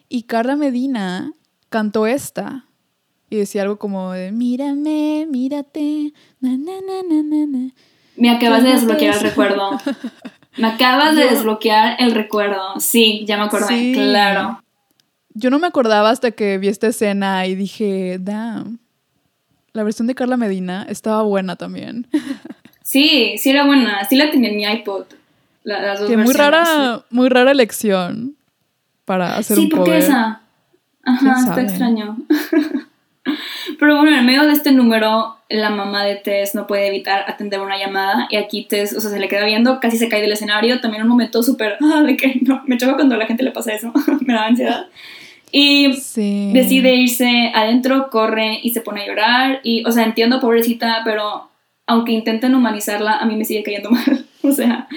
[0.08, 1.32] Y Carla Medina
[1.68, 2.64] cantó esta.
[3.30, 7.70] y decía algo como de mírame, mírate, na, na, na, na, na,
[8.16, 9.70] Me acabas de desbloquear el recuerdo.
[10.56, 12.80] Me acabas de desbloquear el recuerdo.
[12.80, 14.62] Sí, ya me acordé, claro.
[15.34, 18.80] Yo no me acordaba hasta que vi esta escena y dije, damn.
[19.74, 22.08] La versión de Carla Medina estaba buena también.
[22.86, 24.04] Sí, sí era buena.
[24.04, 25.06] Sí la tenía en mi iPod.
[25.64, 28.36] las dos que muy rara, muy rara elección
[29.04, 30.02] para hacer un cover.
[30.02, 30.40] Sí, esa.
[31.02, 32.16] Ajá, está extraño.
[33.80, 37.58] Pero bueno, en medio de este número, la mamá de Tess no puede evitar atender
[37.58, 40.30] una llamada y aquí Tess, o sea, se le queda viendo, casi se cae del
[40.30, 40.80] escenario.
[40.80, 43.50] También un momento súper, ah, de que no, me choca cuando a la gente le
[43.50, 44.86] pasa eso, me da ansiedad.
[45.50, 45.88] Y
[46.52, 49.60] decide irse adentro, corre y se pone a llorar.
[49.64, 51.50] Y, o sea, entiendo, pobrecita, pero
[51.86, 54.26] aunque intenten humanizarla, a mí me sigue cayendo mal.
[54.42, 54.88] O sea,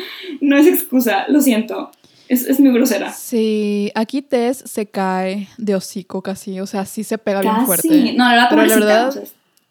[0.41, 1.91] no es excusa, lo siento.
[2.27, 3.11] Es, es muy grosera.
[3.11, 8.13] Sí, aquí Tess se cae de hocico casi, o sea, sí se pega bien fuerte.
[8.13, 9.23] No, la pero la verdad,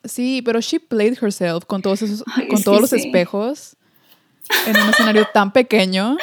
[0.03, 3.77] sí, pero she played herself con todos esos, con todos los espejos
[4.67, 6.17] en un escenario tan pequeño.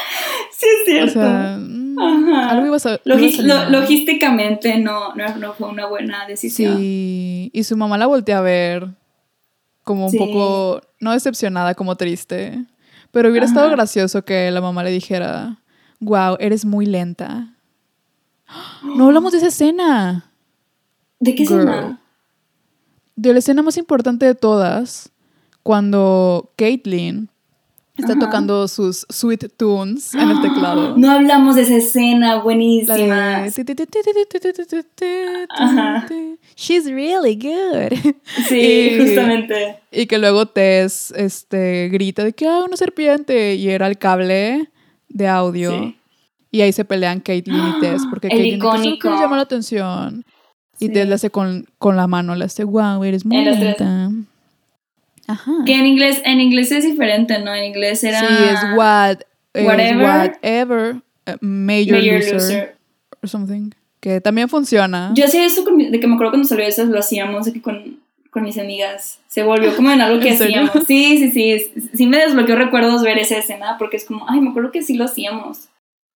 [0.52, 1.20] Sí, es cierto.
[1.20, 6.78] O sea, mm, algo iba a, logísticamente no, no, fue una buena decisión.
[6.78, 8.90] Sí, y su mamá la voltea a ver
[9.86, 12.66] como un poco, no decepcionada, como triste.
[13.12, 15.62] Pero hubiera estado gracioso que la mamá le dijera,
[16.02, 17.54] wow, eres muy lenta.
[18.84, 20.32] No hablamos de esa escena.
[21.22, 22.02] ¿De qué escena?
[23.16, 25.12] De la escena más importante de todas,
[25.64, 27.30] cuando Caitlyn
[27.98, 30.98] está tocando sus sweet tunes en el teclado.
[30.98, 33.48] No hablamos de esa escena, buenísima.
[36.56, 38.14] She's really good.
[38.48, 39.80] Sí, justamente.
[39.92, 43.56] Y que luego Tess este, grita de que, ah, una serpiente.
[43.56, 44.70] Y era el cable
[45.10, 45.94] de audio.
[46.52, 49.10] Y ahí se pelean Caitlyn y Tess, porque Caitlyn icónico.
[49.10, 50.26] llama la atención.
[50.80, 54.12] Y Tess le hace con, con, la mano, le hace, wow, eres muy lenta.
[55.28, 55.52] Ajá.
[55.66, 57.54] Que en inglés, en inglés es diferente, ¿no?
[57.54, 58.20] En inglés era...
[58.20, 59.18] Sí, es what,
[59.56, 60.96] whatever, whatever
[61.28, 62.76] uh, major, loser,
[63.22, 63.72] or something.
[64.00, 65.12] Que también funciona.
[65.16, 68.00] Yo hacía eso de que me acuerdo cuando salió eso, lo hacíamos aquí con,
[68.30, 69.20] con mis amigas.
[69.28, 70.72] Se volvió como en algo que hacíamos.
[70.86, 71.90] Sí, sí, sí.
[71.94, 74.96] Sí me desbloqueó recuerdos ver esa escena porque es como, ay, me acuerdo que sí
[74.96, 75.70] lo hacíamos.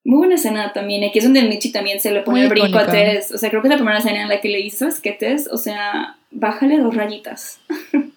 [0.03, 1.03] Muy buena escena también.
[1.03, 3.32] Aquí es donde Michi también se le pone el brinco a Tess.
[3.32, 5.49] O sea, creo que es la primera escena en la que le hizo esquetes.
[5.51, 7.60] O sea, bájale dos rayitas.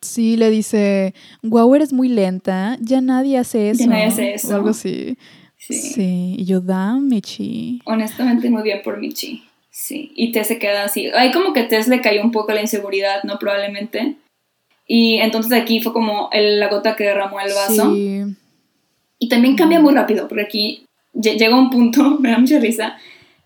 [0.00, 3.80] Sí, le dice, guau, eres muy lenta, ya nadie hace eso.
[3.80, 4.48] Ya nadie hace eso.
[4.48, 5.16] O algo así.
[5.56, 5.74] Sí.
[5.74, 6.34] sí.
[6.38, 7.80] Y yo, da, Michi.
[7.84, 9.44] Honestamente, muy bien por Michi.
[9.70, 11.06] Sí, y Tess se queda así.
[11.14, 13.38] Ahí como que Tess le cayó un poco la inseguridad, ¿no?
[13.38, 14.16] Probablemente.
[14.88, 17.94] Y entonces aquí fue como la gota que derramó el vaso.
[17.94, 18.22] Sí.
[19.20, 22.98] Y también cambia muy rápido, porque aquí llega un punto, me da mucha risa,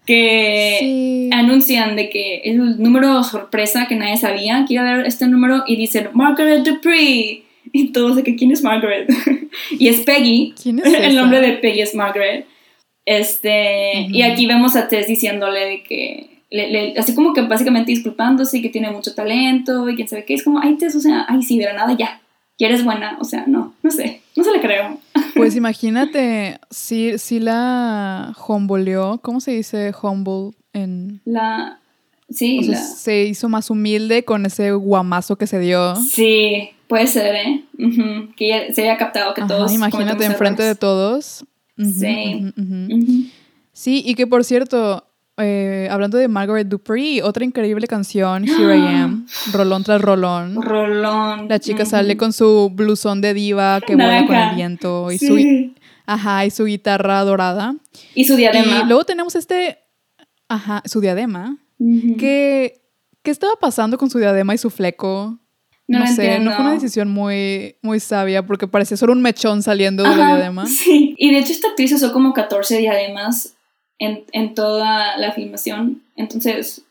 [0.07, 5.07] que anuncian de que es un número sorpresa que nadie sabía que iba a haber
[5.07, 7.45] este número y dicen Margaret Dupree.
[7.75, 9.09] Y todos de que quién es Margaret.
[9.71, 10.53] y es Peggy.
[10.61, 12.45] ¿Quién es El nombre de Peggy es Margaret.
[13.05, 18.63] Este, y aquí vemos a Tess diciéndole de que, así como que básicamente disculpándose y
[18.63, 21.43] que tiene mucho talento y quién sabe qué, es como, ay Tess, o sea, ay
[21.43, 22.22] sí, de la nada ya,
[22.57, 24.99] y eres buena, o sea, no, no sé, no se le creo.
[25.35, 31.23] Pues imagínate, si, si la humboleó, ¿cómo se dice humble en...?
[31.25, 31.81] La...
[32.29, 35.97] Sí, se hizo más humilde con ese guamazo que se dio.
[35.97, 37.65] Sí, puede ser, ¿eh?
[38.37, 39.73] Que se haya captado que todos...
[39.73, 41.45] Imagínate enfrente de todos.
[41.79, 42.53] sí.
[43.73, 45.07] Sí, y que por cierto,
[45.43, 50.61] eh, hablando de Margaret Dupree, otra increíble canción, Here I Am, rolón tras rolón.
[50.61, 51.49] Rolón.
[51.49, 55.37] La chica sale con su blusón de diva que vuela con el viento y su
[56.07, 57.75] ajá, y su guitarra dorada.
[58.15, 58.81] Y su diadema.
[58.85, 59.79] Y luego tenemos este
[60.49, 61.59] ajá, su diadema.
[62.19, 62.83] que
[63.23, 65.39] ¿Qué estaba pasando con su diadema y su fleco?
[65.87, 70.03] No, sé, no fue una decisión muy, muy sabia porque parecía solo un mechón saliendo
[70.03, 70.67] de la diadema.
[70.67, 73.55] Sí, y de hecho esta actriz usó como 14 diademas
[74.03, 76.03] en, en toda la filmación.
[76.17, 76.83] Entonces,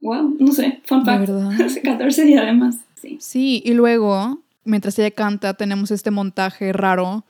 [0.00, 1.28] wow, no sé, fun fact.
[1.64, 2.76] Hace 14 días además.
[3.00, 3.18] Sí.
[3.20, 7.24] sí, y luego, mientras ella canta, tenemos este montaje raro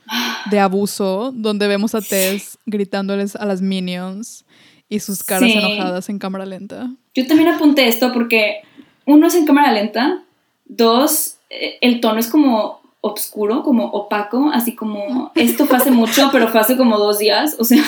[0.51, 4.45] de abuso donde vemos a Tess gritándoles a las minions
[4.89, 6.89] y sus caras enojadas en cámara lenta.
[7.15, 8.63] Yo también apunté esto porque
[9.07, 10.23] uno es en cámara lenta,
[10.67, 16.29] dos, eh, el tono es como obscuro, como opaco, así como esto fue hace mucho,
[16.31, 17.83] pero fue hace como dos días, o sea,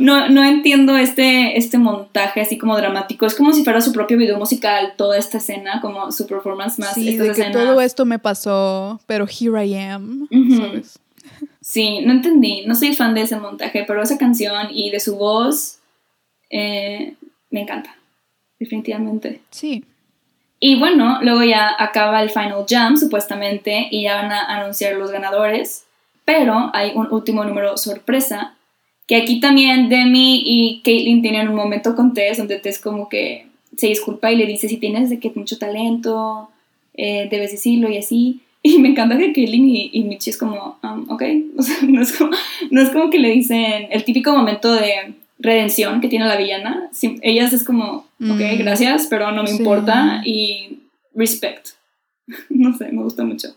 [0.00, 4.16] no, no entiendo este, este montaje así como dramático, es como si fuera su propio
[4.16, 6.94] video musical, toda esta escena, como su performance más.
[6.94, 10.98] Sí, de que todo esto me pasó, pero here I am, ¿sabes?
[11.60, 15.16] Sí, no entendí, no soy fan de ese montaje, pero esa canción y de su
[15.16, 15.78] voz
[16.48, 17.14] eh,
[17.50, 17.94] me encanta,
[18.58, 19.40] definitivamente.
[19.50, 19.84] Sí,
[20.58, 25.10] Y bueno, luego ya acaba el Final Jam, supuestamente, y ya van a anunciar los
[25.10, 25.84] ganadores.
[26.24, 28.54] Pero hay un último número sorpresa,
[29.10, 33.44] que aquí también Demi y Caitlyn tienen un momento con Tess, donde Tess como que
[33.76, 36.48] se disculpa y le dice si tienes de que mucho talento,
[36.94, 38.40] eh, debes decirlo y así.
[38.62, 41.22] Y me encanta que Caitlyn y, y Michi es como, um, ok,
[41.56, 42.30] o sea, no es, como,
[42.70, 46.88] no es como que le dicen el típico momento de redención que tiene la villana.
[47.22, 48.58] ellas es como, ok, mm.
[48.58, 50.78] gracias, pero no me importa y
[51.16, 51.70] respect.
[52.48, 53.56] no sé, me gusta mucho.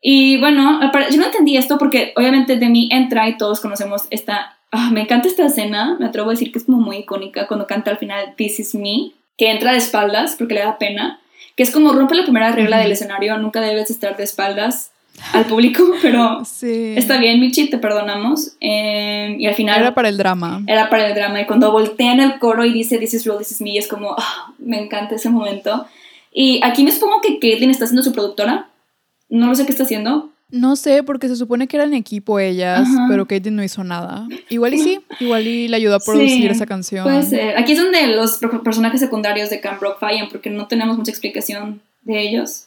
[0.00, 4.58] Y bueno, yo no entendí esto porque obviamente Demi entra y todos conocemos esta...
[4.76, 7.66] Ah, me encanta esta escena, me atrevo a decir que es como muy icónica cuando
[7.66, 11.20] canta al final This is me, que entra de espaldas porque le da pena
[11.56, 14.90] que es como rompe la primera regla del escenario, nunca debes estar de espaldas
[15.32, 18.56] al público, pero está bien, Michi, te perdonamos.
[18.60, 19.80] Em, y al final...
[19.80, 20.62] Era para el drama.
[20.66, 21.40] Era para el drama.
[21.40, 23.86] Y cuando voltea en el coro y dice This is real, this is me, es
[23.86, 25.86] como, ah, me encanta ese momento.
[26.32, 28.68] Y aquí me supongo que Caitlyn está siendo su productora.
[29.28, 30.30] No lo sé qué está haciendo.
[30.54, 34.28] No sé, porque se supone que eran equipo ellas, pero Katie no hizo nada.
[34.50, 37.02] Igual y sí, igual y le ayudó a producir esa canción.
[37.02, 37.58] Puede ser.
[37.58, 41.82] Aquí es donde los personajes secundarios de Camp Rock fallan, porque no tenemos mucha explicación
[42.02, 42.66] de ellos.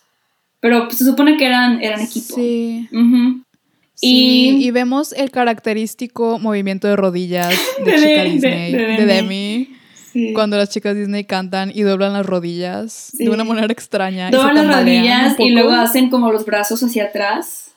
[0.60, 2.36] Pero pues, se supone que eran, eran equipo.
[2.36, 2.90] Sí.
[4.02, 9.70] y, vemos el característico movimiento de rodillas de, chica Disney, de, Demi.
[10.34, 14.30] Cuando las chicas Disney cantan y doblan las rodillas de una manera extraña.
[14.30, 17.68] Doblan las rodillas y luego hacen como los brazos hacia atrás.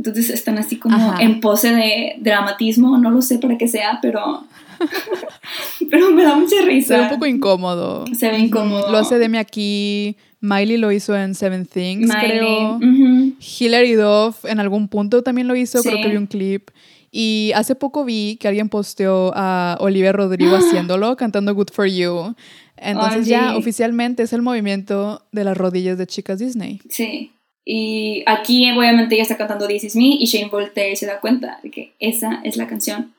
[0.00, 4.44] Entonces están así como en pose de dramatismo, no lo sé para qué sea, pero
[5.90, 6.94] pero me da mucha risa.
[6.94, 8.06] Se ve un poco incómodo.
[8.16, 8.90] Se ve incómodo.
[8.90, 12.80] Lo hace Demi aquí, Miley lo hizo en Seven Things, creo.
[12.80, 16.70] Hilary Duff en algún punto también lo hizo, creo que vi un clip.
[17.12, 22.34] Y hace poco vi que alguien posteó a Olivia Rodrigo haciéndolo, cantando Good For You.
[22.78, 26.80] Entonces ya oficialmente es el movimiento de las rodillas de chicas Disney.
[26.88, 27.32] Sí.
[27.64, 31.20] Y aquí obviamente ella está cantando This Is Me y Shane voltea y se da
[31.20, 33.12] cuenta de que esa es la canción.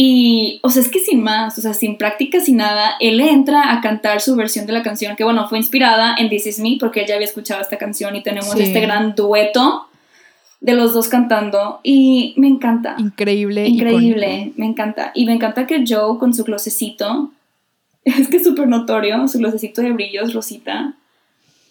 [0.00, 3.72] Y, o sea, es que sin más, o sea, sin práctica, sin nada, él entra
[3.72, 6.76] a cantar su versión de la canción, que bueno, fue inspirada en This Is Me,
[6.78, 9.88] porque él ya había escuchado esta canción y tenemos este gran dueto
[10.60, 12.94] de los dos cantando y me encanta.
[12.98, 13.66] Increíble.
[13.66, 15.12] Increíble, me encanta.
[15.14, 17.32] Y me encanta que Joe con su glosecito,
[18.04, 20.94] es que es súper notorio, su glosecito de brillos, rosita,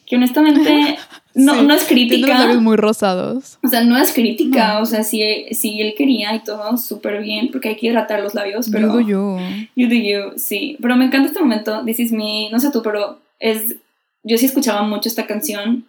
[0.08, 0.98] que honestamente
[1.36, 2.26] no, no es crítica.
[2.26, 3.60] Tiene los labios muy rosados.
[3.64, 7.50] O sea, no es crítica, o sea, si, si él quería y todo súper bien,
[7.52, 8.88] porque hay que hidratar los labios, pero...
[8.88, 9.38] You do you.
[9.76, 10.78] You do you, sí.
[10.82, 13.76] Pero me encanta este momento, This is me, no sé tú, pero es...
[14.24, 15.86] Yo sí escuchaba mucho esta canción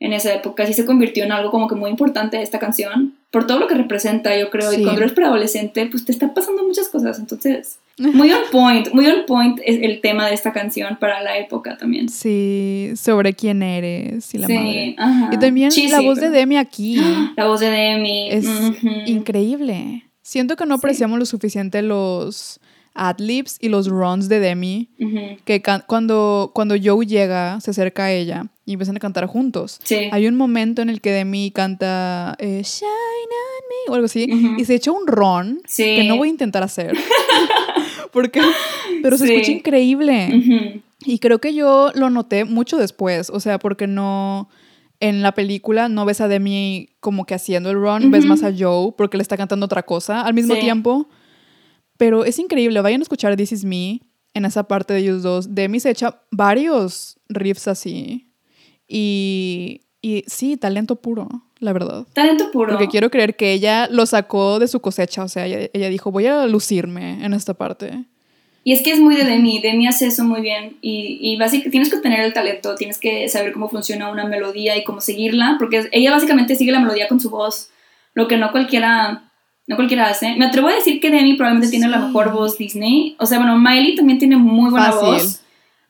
[0.00, 3.46] en esa época, sí se convirtió en algo como que muy importante esta canción, por
[3.46, 6.88] todo lo que representa, yo creo, y cuando eres preadolescente, pues te están pasando muchas
[6.88, 11.22] cosas, entonces muy on point, muy on point es el tema de esta canción para
[11.22, 12.08] la época también.
[12.08, 14.96] Sí, sobre quién eres y la sí,
[15.30, 16.96] Y también la voz de Demi aquí.
[17.36, 18.30] La voz de Demi.
[18.30, 18.46] Es
[19.06, 20.04] increíble.
[20.22, 22.60] Siento que no apreciamos lo suficiente los
[22.94, 24.88] adlibs y los runs de Demi,
[25.44, 29.80] que cuando, cuando Joe llega, se acerca a ella y empiezan a cantar juntos.
[30.10, 34.28] Hay un momento en el que Demi canta eh, Shine on me o algo así,
[34.58, 36.96] y se echa un ron que no voy a intentar hacer.
[38.12, 38.40] porque,
[39.02, 40.82] pero se escucha increíble.
[41.04, 44.48] Y creo que yo lo noté mucho después, o sea, porque no
[45.00, 48.52] en la película no ves a Demi como que haciendo el run, ves más a
[48.56, 51.08] Joe porque le está cantando otra cosa al mismo tiempo.
[51.96, 54.00] Pero es increíble, vayan a escuchar This Is Me
[54.32, 55.56] en esa parte de ellos dos.
[55.56, 58.32] Demi se echa varios riffs así.
[58.86, 61.28] Y, y sí, talento puro,
[61.62, 62.04] la verdad.
[62.12, 62.72] Talento puro.
[62.72, 66.26] Porque quiero creer que ella lo sacó de su cosecha, o sea, ella, dijo, voy
[66.26, 68.04] a lucirme en esta parte.
[68.64, 71.70] Y es que es muy de Demi, Demi hace eso muy bien y, y básicamente
[71.70, 75.56] tienes que tener el talento, tienes que saber cómo funciona una melodía y cómo seguirla,
[75.58, 77.70] porque ella básicamente sigue la melodía con su voz,
[78.14, 79.30] lo que no cualquiera,
[79.66, 80.36] no cualquiera hace.
[80.36, 83.58] Me atrevo a decir que Demi probablemente tiene la mejor voz Disney, o sea, bueno,
[83.58, 85.41] Miley también tiene muy buena voz,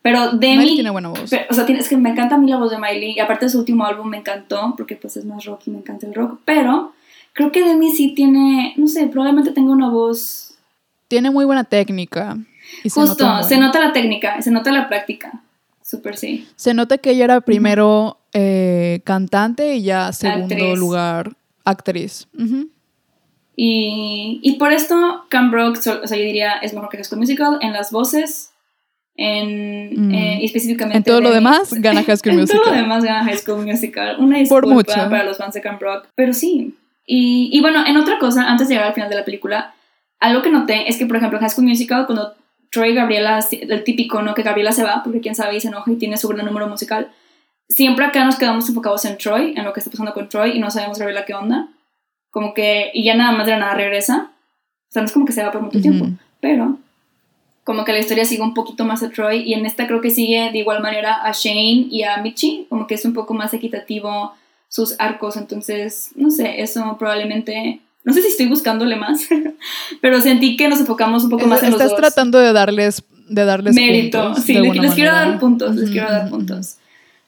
[0.03, 0.59] pero Demi...
[0.59, 1.23] Miley tiene buena voz.
[1.23, 3.13] o sea, es que me encanta a mí la voz de Miley.
[3.17, 5.79] Y aparte de su último álbum me encantó, porque pues es más rock y me
[5.79, 6.41] encanta el rock.
[6.45, 6.93] Pero
[7.33, 10.55] creo que Demi sí tiene, no sé, probablemente tenga una voz...
[11.09, 12.37] Tiene muy buena técnica.
[12.83, 15.43] Justo, se nota la técnica, se nota la práctica.
[15.83, 16.49] Súper sí.
[16.57, 22.27] Se nota que ella era primero eh, cantante y ya segundo lugar actriz.
[23.55, 27.59] y, y, por esto Cam Rock, o sea, yo diría, es mejor que High Musical
[27.61, 28.52] en las voces,
[29.17, 30.15] en, mm.
[30.15, 32.57] eh, específicamente en todo lo demás gana High School Musical.
[32.57, 34.17] en todo lo demás gana High School Musical.
[34.19, 34.95] Una disculpa Por mucho.
[34.95, 36.75] para los fans de Camp Rock, pero sí.
[37.05, 39.75] Y, y, bueno, en otra cosa, antes de llegar al final de la película,
[40.21, 42.35] algo que noté es que, por ejemplo, en High School Musical, cuando
[42.71, 44.35] Troy y Gabriela, el típico, ¿no?
[44.35, 46.69] Que Gabriela se va, porque quién sabe y se enoja y tiene su gran número
[46.69, 47.11] musical.
[47.69, 50.61] siempre acá nos quedamos enfocados en Troy, en lo que está pasando con Troy, y
[50.61, 51.69] no sabemos la qué onda.
[52.31, 54.31] Como que, y ya nada más de la nada regresa.
[54.89, 56.07] O sea, no es como que se va por mucho tiempo,
[56.41, 56.79] pero
[57.65, 60.11] como que la historia sigue un poquito más a Troy, y en esta creo que
[60.11, 63.55] sigue de igual manera a Shane y a Michi, como que es un poco más
[63.55, 64.33] equitativo
[64.69, 69.29] sus arcos, entonces, no sé, eso probablemente no sé si estoy buscándole más,
[70.01, 73.45] pero sentí que nos enfocamos un poco más en los Estás tratando de darles, de
[73.45, 74.35] darles mérito.
[74.35, 76.79] sí, les, quiero dar puntos, les quiero dar puntos.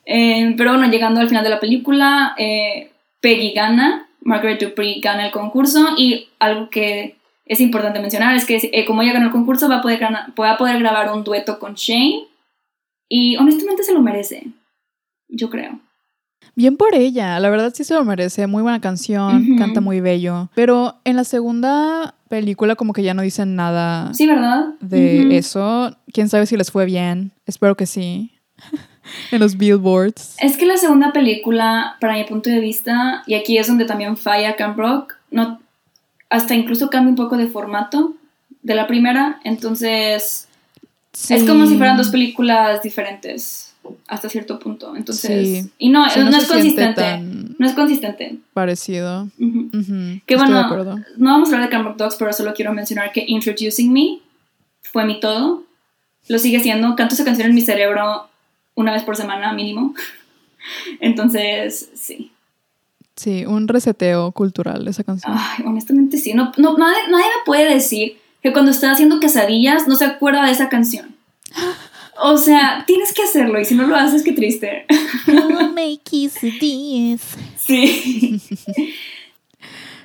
[0.07, 5.27] Eh, pero bueno, llegando al final de la película, eh, Peggy gana, Margaret Dupree gana
[5.27, 7.17] el concurso y algo que
[7.47, 10.51] es importante mencionar es que eh, como ella ganó el concurso va a, poder va
[10.51, 12.25] a poder grabar un dueto con Shane
[13.09, 14.47] y honestamente se lo merece,
[15.29, 15.79] yo creo.
[16.57, 20.51] Bien por ella, la verdad sí se lo merece, muy buena canción, canta muy bello,
[20.55, 24.13] pero en la segunda película como que ya no dicen nada.
[24.15, 24.75] Sí, ¿verdad?
[24.81, 28.31] De eso, quién sabe si les fue bien, espero que sí.
[29.31, 30.37] en los billboards.
[30.39, 34.17] Es que la segunda película, para mi punto de vista, y aquí es donde también
[34.17, 35.61] falla Camp Rock, no,
[36.35, 38.15] hasta incluso cambia un poco de formato
[38.63, 40.49] de la primera, entonces
[41.29, 43.73] es como si fueran dos películas diferentes
[44.09, 44.97] hasta cierto punto.
[44.97, 47.21] Entonces, y no, no, es consistente.
[47.21, 48.39] No es consistente.
[48.53, 49.29] Parecido.
[50.27, 53.93] Que bueno, no vamos a hablar de Camp Dogs, pero solo quiero mencionar que Introducing
[53.93, 54.19] Me
[54.83, 55.63] fue mi todo.
[56.27, 56.97] Lo sigue siendo.
[56.97, 58.29] Canto esa canción en mi cerebro
[58.75, 59.95] una vez por semana mínimo.
[61.01, 62.33] Entonces, sí.
[63.17, 65.33] Sí, un reseteo cultural esa canción.
[65.37, 66.35] Ay, honestamente sí.
[66.35, 70.45] No, no, nadie, nadie me puede decir que cuando está haciendo quesadillas no se acuerda
[70.45, 71.15] de esa canción.
[72.17, 74.87] O sea, tienes que hacerlo y si no lo haces, qué triste.
[75.75, 76.31] make
[77.59, 78.41] Sí.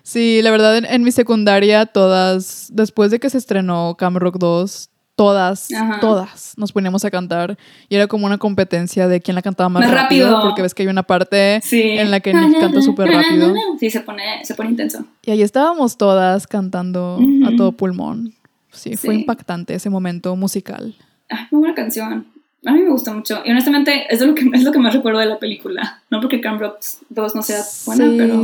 [0.04, 4.90] Sí, la verdad, en, mi secundaria, todas, después de que se estrenó Cam Rock 2,
[5.20, 5.68] todas,
[6.00, 7.58] todas nos poníamos a cantar
[7.90, 10.88] y era como una competencia de quién la cantaba más, rápido, porque ves que hay
[10.88, 13.54] una parte en la que Nick canta súper rápido.
[13.78, 15.04] Sí, se pone, se pone intenso.
[15.24, 18.34] Y ahí estábamos todas cantando a todo pulmón.
[18.72, 20.96] Sí, fue impactante ese momento musical.
[21.30, 22.26] Ah, muy buena canción.
[22.66, 23.42] A mí me gusta mucho.
[23.44, 26.02] Y honestamente es lo que, es lo que más recuerdo de la película.
[26.10, 26.78] No porque Camp Rock
[27.10, 28.42] 2 no sea buena, pero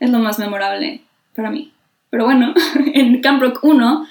[0.00, 1.02] es lo más memorable
[1.36, 1.72] para mí.
[2.10, 2.54] Pero bueno,
[2.92, 4.04] en Camp Rock 1,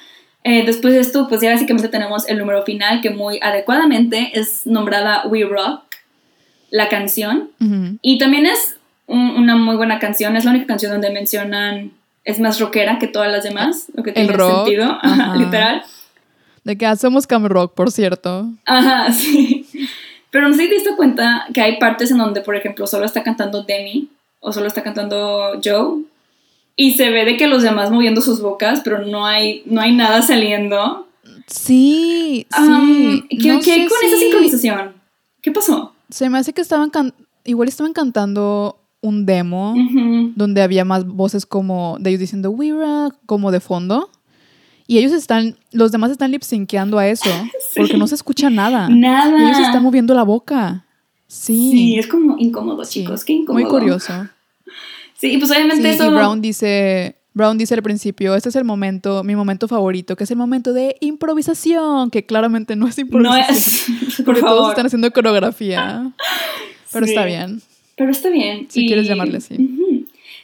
[0.48, 4.68] eh, después de esto, pues ya básicamente tenemos el número final que muy adecuadamente es
[4.68, 5.82] nombrada We Rock,
[6.70, 7.50] la canción.
[8.04, 8.78] Y también es
[9.08, 10.38] una muy buena canción.
[10.38, 11.94] Es la única canción donde mencionan,
[12.24, 15.00] es más rockera que todas las demás, lo que tiene sentido,
[15.36, 15.84] literal.
[16.64, 18.48] De que hacemos cam rock, por cierto.
[18.66, 19.66] Ajá, sí.
[20.30, 23.06] Pero no sé si te diste cuenta que hay partes en donde, por ejemplo, solo
[23.06, 24.10] está cantando Demi
[24.42, 26.04] o solo está cantando Joe
[26.76, 29.94] y se ve de que los demás moviendo sus bocas, pero no hay, no hay
[29.94, 31.08] nada saliendo.
[31.48, 33.24] Sí, sí.
[33.30, 34.94] ¿Qué, hay con esa sincronización?
[35.42, 35.94] ¿Qué pasó?
[36.10, 36.92] Se me hace que estaban
[37.44, 39.76] igual estaban cantando un demo
[40.36, 44.10] donde había más voces como de ellos diciendo We Rock como de fondo.
[44.88, 47.30] Y ellos están, los demás están lip synqueando a eso,
[47.76, 48.88] porque no se escucha nada.
[48.90, 49.44] Nada.
[49.44, 50.86] ellos están moviendo la boca.
[51.28, 51.72] Sí.
[51.72, 53.64] Sí, es como incómodo, chicos, qué incómodo.
[53.64, 54.28] Muy curioso.
[55.18, 56.06] Sí, pues obviamente eso.
[56.06, 60.24] Y Brown dice, Brown dice al principio, este es el momento, mi momento favorito, que
[60.24, 63.48] es el momento de improvisación, que claramente no es improvisación.
[63.48, 66.14] No es, por porque todos están haciendo coreografía.
[66.94, 67.62] Pero está bien.
[67.98, 68.68] Pero está bien.
[68.70, 69.56] Si quieres llamarle así.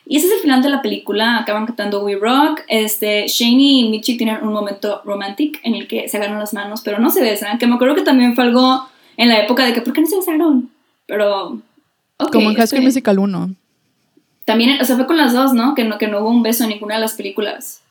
[0.05, 3.89] Y ese es el final de la película, acaban cantando We Rock, este, Shane y
[3.89, 7.21] Michi tienen un momento romántico en el que se agarran las manos, pero no se
[7.21, 10.01] besan, que me acuerdo que también fue algo en la época de que, ¿por qué
[10.01, 10.69] no se besaron?
[11.05, 11.61] Pero...
[12.31, 13.55] Como en High School Musical 1.
[14.45, 15.75] También, o sea, fue con las dos, ¿no?
[15.75, 17.81] Que no, que no hubo un beso en ninguna de las películas.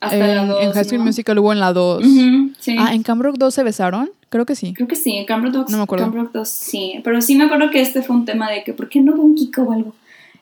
[0.00, 0.62] Hasta la 2.
[0.62, 2.04] En High School Musical hubo en la 2.
[2.58, 2.76] sí.
[2.78, 4.10] Ah, ¿en Cambrook 2 se besaron?
[4.28, 4.74] Creo que sí.
[4.74, 5.70] Creo que sí, en Cambrook 2.
[5.70, 6.04] No me acuerdo.
[6.04, 7.00] Cambrook 2, sí.
[7.04, 9.22] Pero sí me acuerdo que este fue un tema de que, ¿por qué no hubo
[9.22, 9.94] un Kiko o algo?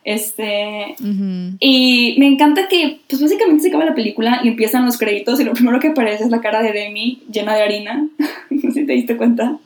[0.02, 5.38] Este, Y me encanta que, pues básicamente se acaba la película y empiezan los créditos
[5.40, 8.08] y lo primero que aparece es la cara de Demi llena de harina.
[8.50, 9.58] no sé si te diste cuenta.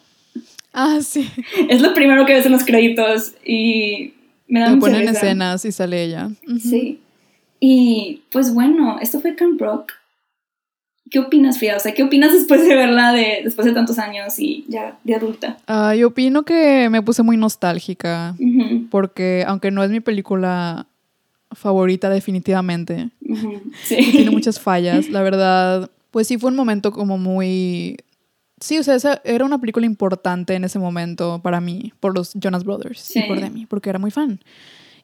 [0.73, 1.31] Ah, sí.
[1.69, 4.14] Es lo primero que ves en los créditos y
[4.49, 6.31] me da Lo ponen escenas y sale ella.
[6.61, 7.01] Sí.
[7.61, 9.93] Y pues bueno, esto fue Camp Rock.
[11.11, 11.77] ¿Qué opinas, Frida?
[11.77, 15.15] O sea, ¿qué opinas después de verla de, después de tantos años y ya de
[15.15, 15.59] adulta?
[15.67, 18.35] Ah, yo opino que me puse muy nostálgica,
[18.91, 20.87] porque aunque no es mi película
[21.53, 23.11] favorita definitivamente,
[23.89, 27.97] tiene muchas fallas, la verdad, pues sí fue un momento como muy...
[28.65, 32.33] Sí, o sea, esa era una película importante en ese momento para mí, por los
[32.33, 34.41] Jonas Brothers y por Demi, porque era muy fan.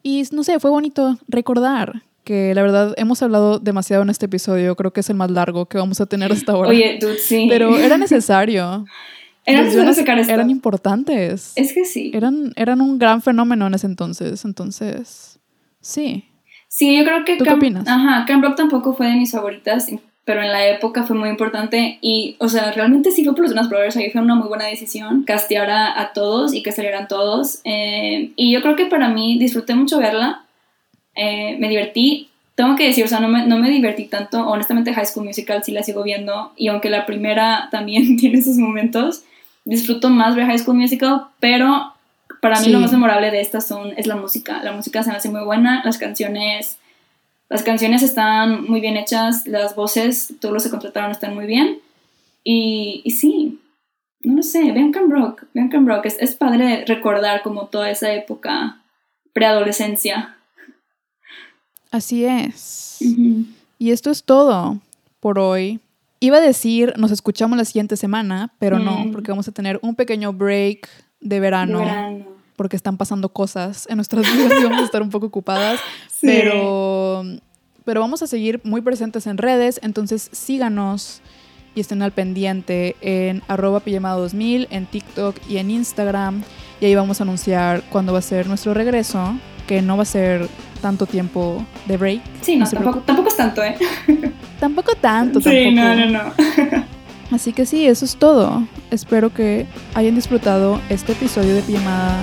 [0.01, 4.75] Y no sé, fue bonito recordar que la verdad hemos hablado demasiado en este episodio,
[4.75, 6.69] creo que es el más largo que vamos a tener hasta ahora.
[6.69, 7.45] Oye, dude, sí.
[7.47, 8.83] Pero era necesario.
[9.45, 10.33] Eran, sacar esto.
[10.33, 11.53] eran importantes.
[11.55, 12.11] Es que sí.
[12.15, 14.43] Eran, eran un gran fenómeno en ese entonces.
[14.43, 15.39] Entonces,
[15.81, 16.25] sí.
[16.67, 17.37] Sí, yo creo que...
[17.37, 17.87] ¿Tú qué opinas?
[17.87, 19.87] Ajá, Camp Rock tampoco fue de mis favoritas,
[20.23, 23.51] pero en la época fue muy importante y, o sea, realmente sí fue por los
[23.51, 27.59] Jonas Brothers, ahí fue una muy buena decisión castear a, todos y que salieran todos.
[27.63, 30.45] Eh, y yo creo que para mí disfruté mucho verla,
[31.15, 32.29] eh, me divertí.
[32.55, 34.47] Tengo que decir, o sea, no me, no me divertí tanto.
[34.47, 36.51] Honestamente, High School Musical sí la sigo viendo.
[36.55, 39.23] Y aunque la primera también tiene sus momentos,
[39.65, 41.23] disfruto más ver High School Musical.
[41.39, 41.93] Pero
[42.41, 44.61] para mí lo más memorable de estas son, es la música.
[44.63, 45.81] La música se me hace muy buena.
[45.83, 46.77] Las canciones
[47.51, 51.81] las canciones están muy bien hechas, las voces, todos los que contrataron están muy bien.
[52.45, 53.59] Y, y sí,
[54.21, 56.05] no lo sé, vean Camp Rock, vean Camp Rock.
[56.05, 58.81] Es, es padre recordar como toda esa época
[59.33, 60.37] preadolescencia.
[61.91, 62.99] Así es.
[63.77, 64.79] Y esto es todo
[65.19, 65.81] por hoy.
[66.21, 69.11] Iba a decir, nos escuchamos la siguiente semana, pero no, mm.
[69.11, 70.87] porque vamos a tener un pequeño break
[71.19, 71.79] de verano.
[71.79, 72.30] De verano
[72.61, 75.79] porque están pasando cosas en nuestras vidas y vamos a estar un poco ocupadas.
[76.21, 77.23] Pero,
[77.85, 81.23] pero vamos a seguir muy presentes en redes, entonces síganos
[81.73, 86.43] y estén al pendiente en arroba pijamada 2000, en TikTok y en Instagram.
[86.79, 89.33] Y ahí vamos a anunciar cuándo va a ser nuestro regreso,
[89.65, 90.47] que no va a ser
[90.83, 92.21] tanto tiempo de break.
[92.43, 93.75] Sí, no, tampoco, tampoco, es tanto, ¿eh?
[94.59, 96.33] Tampoco tanto, Sí, no, no, no.
[97.31, 98.67] Así que sí, eso es todo.
[98.91, 102.21] Espero que hayan disfrutado este episodio de Pijamada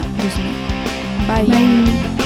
[1.26, 1.46] Bye.
[1.46, 2.17] Bye.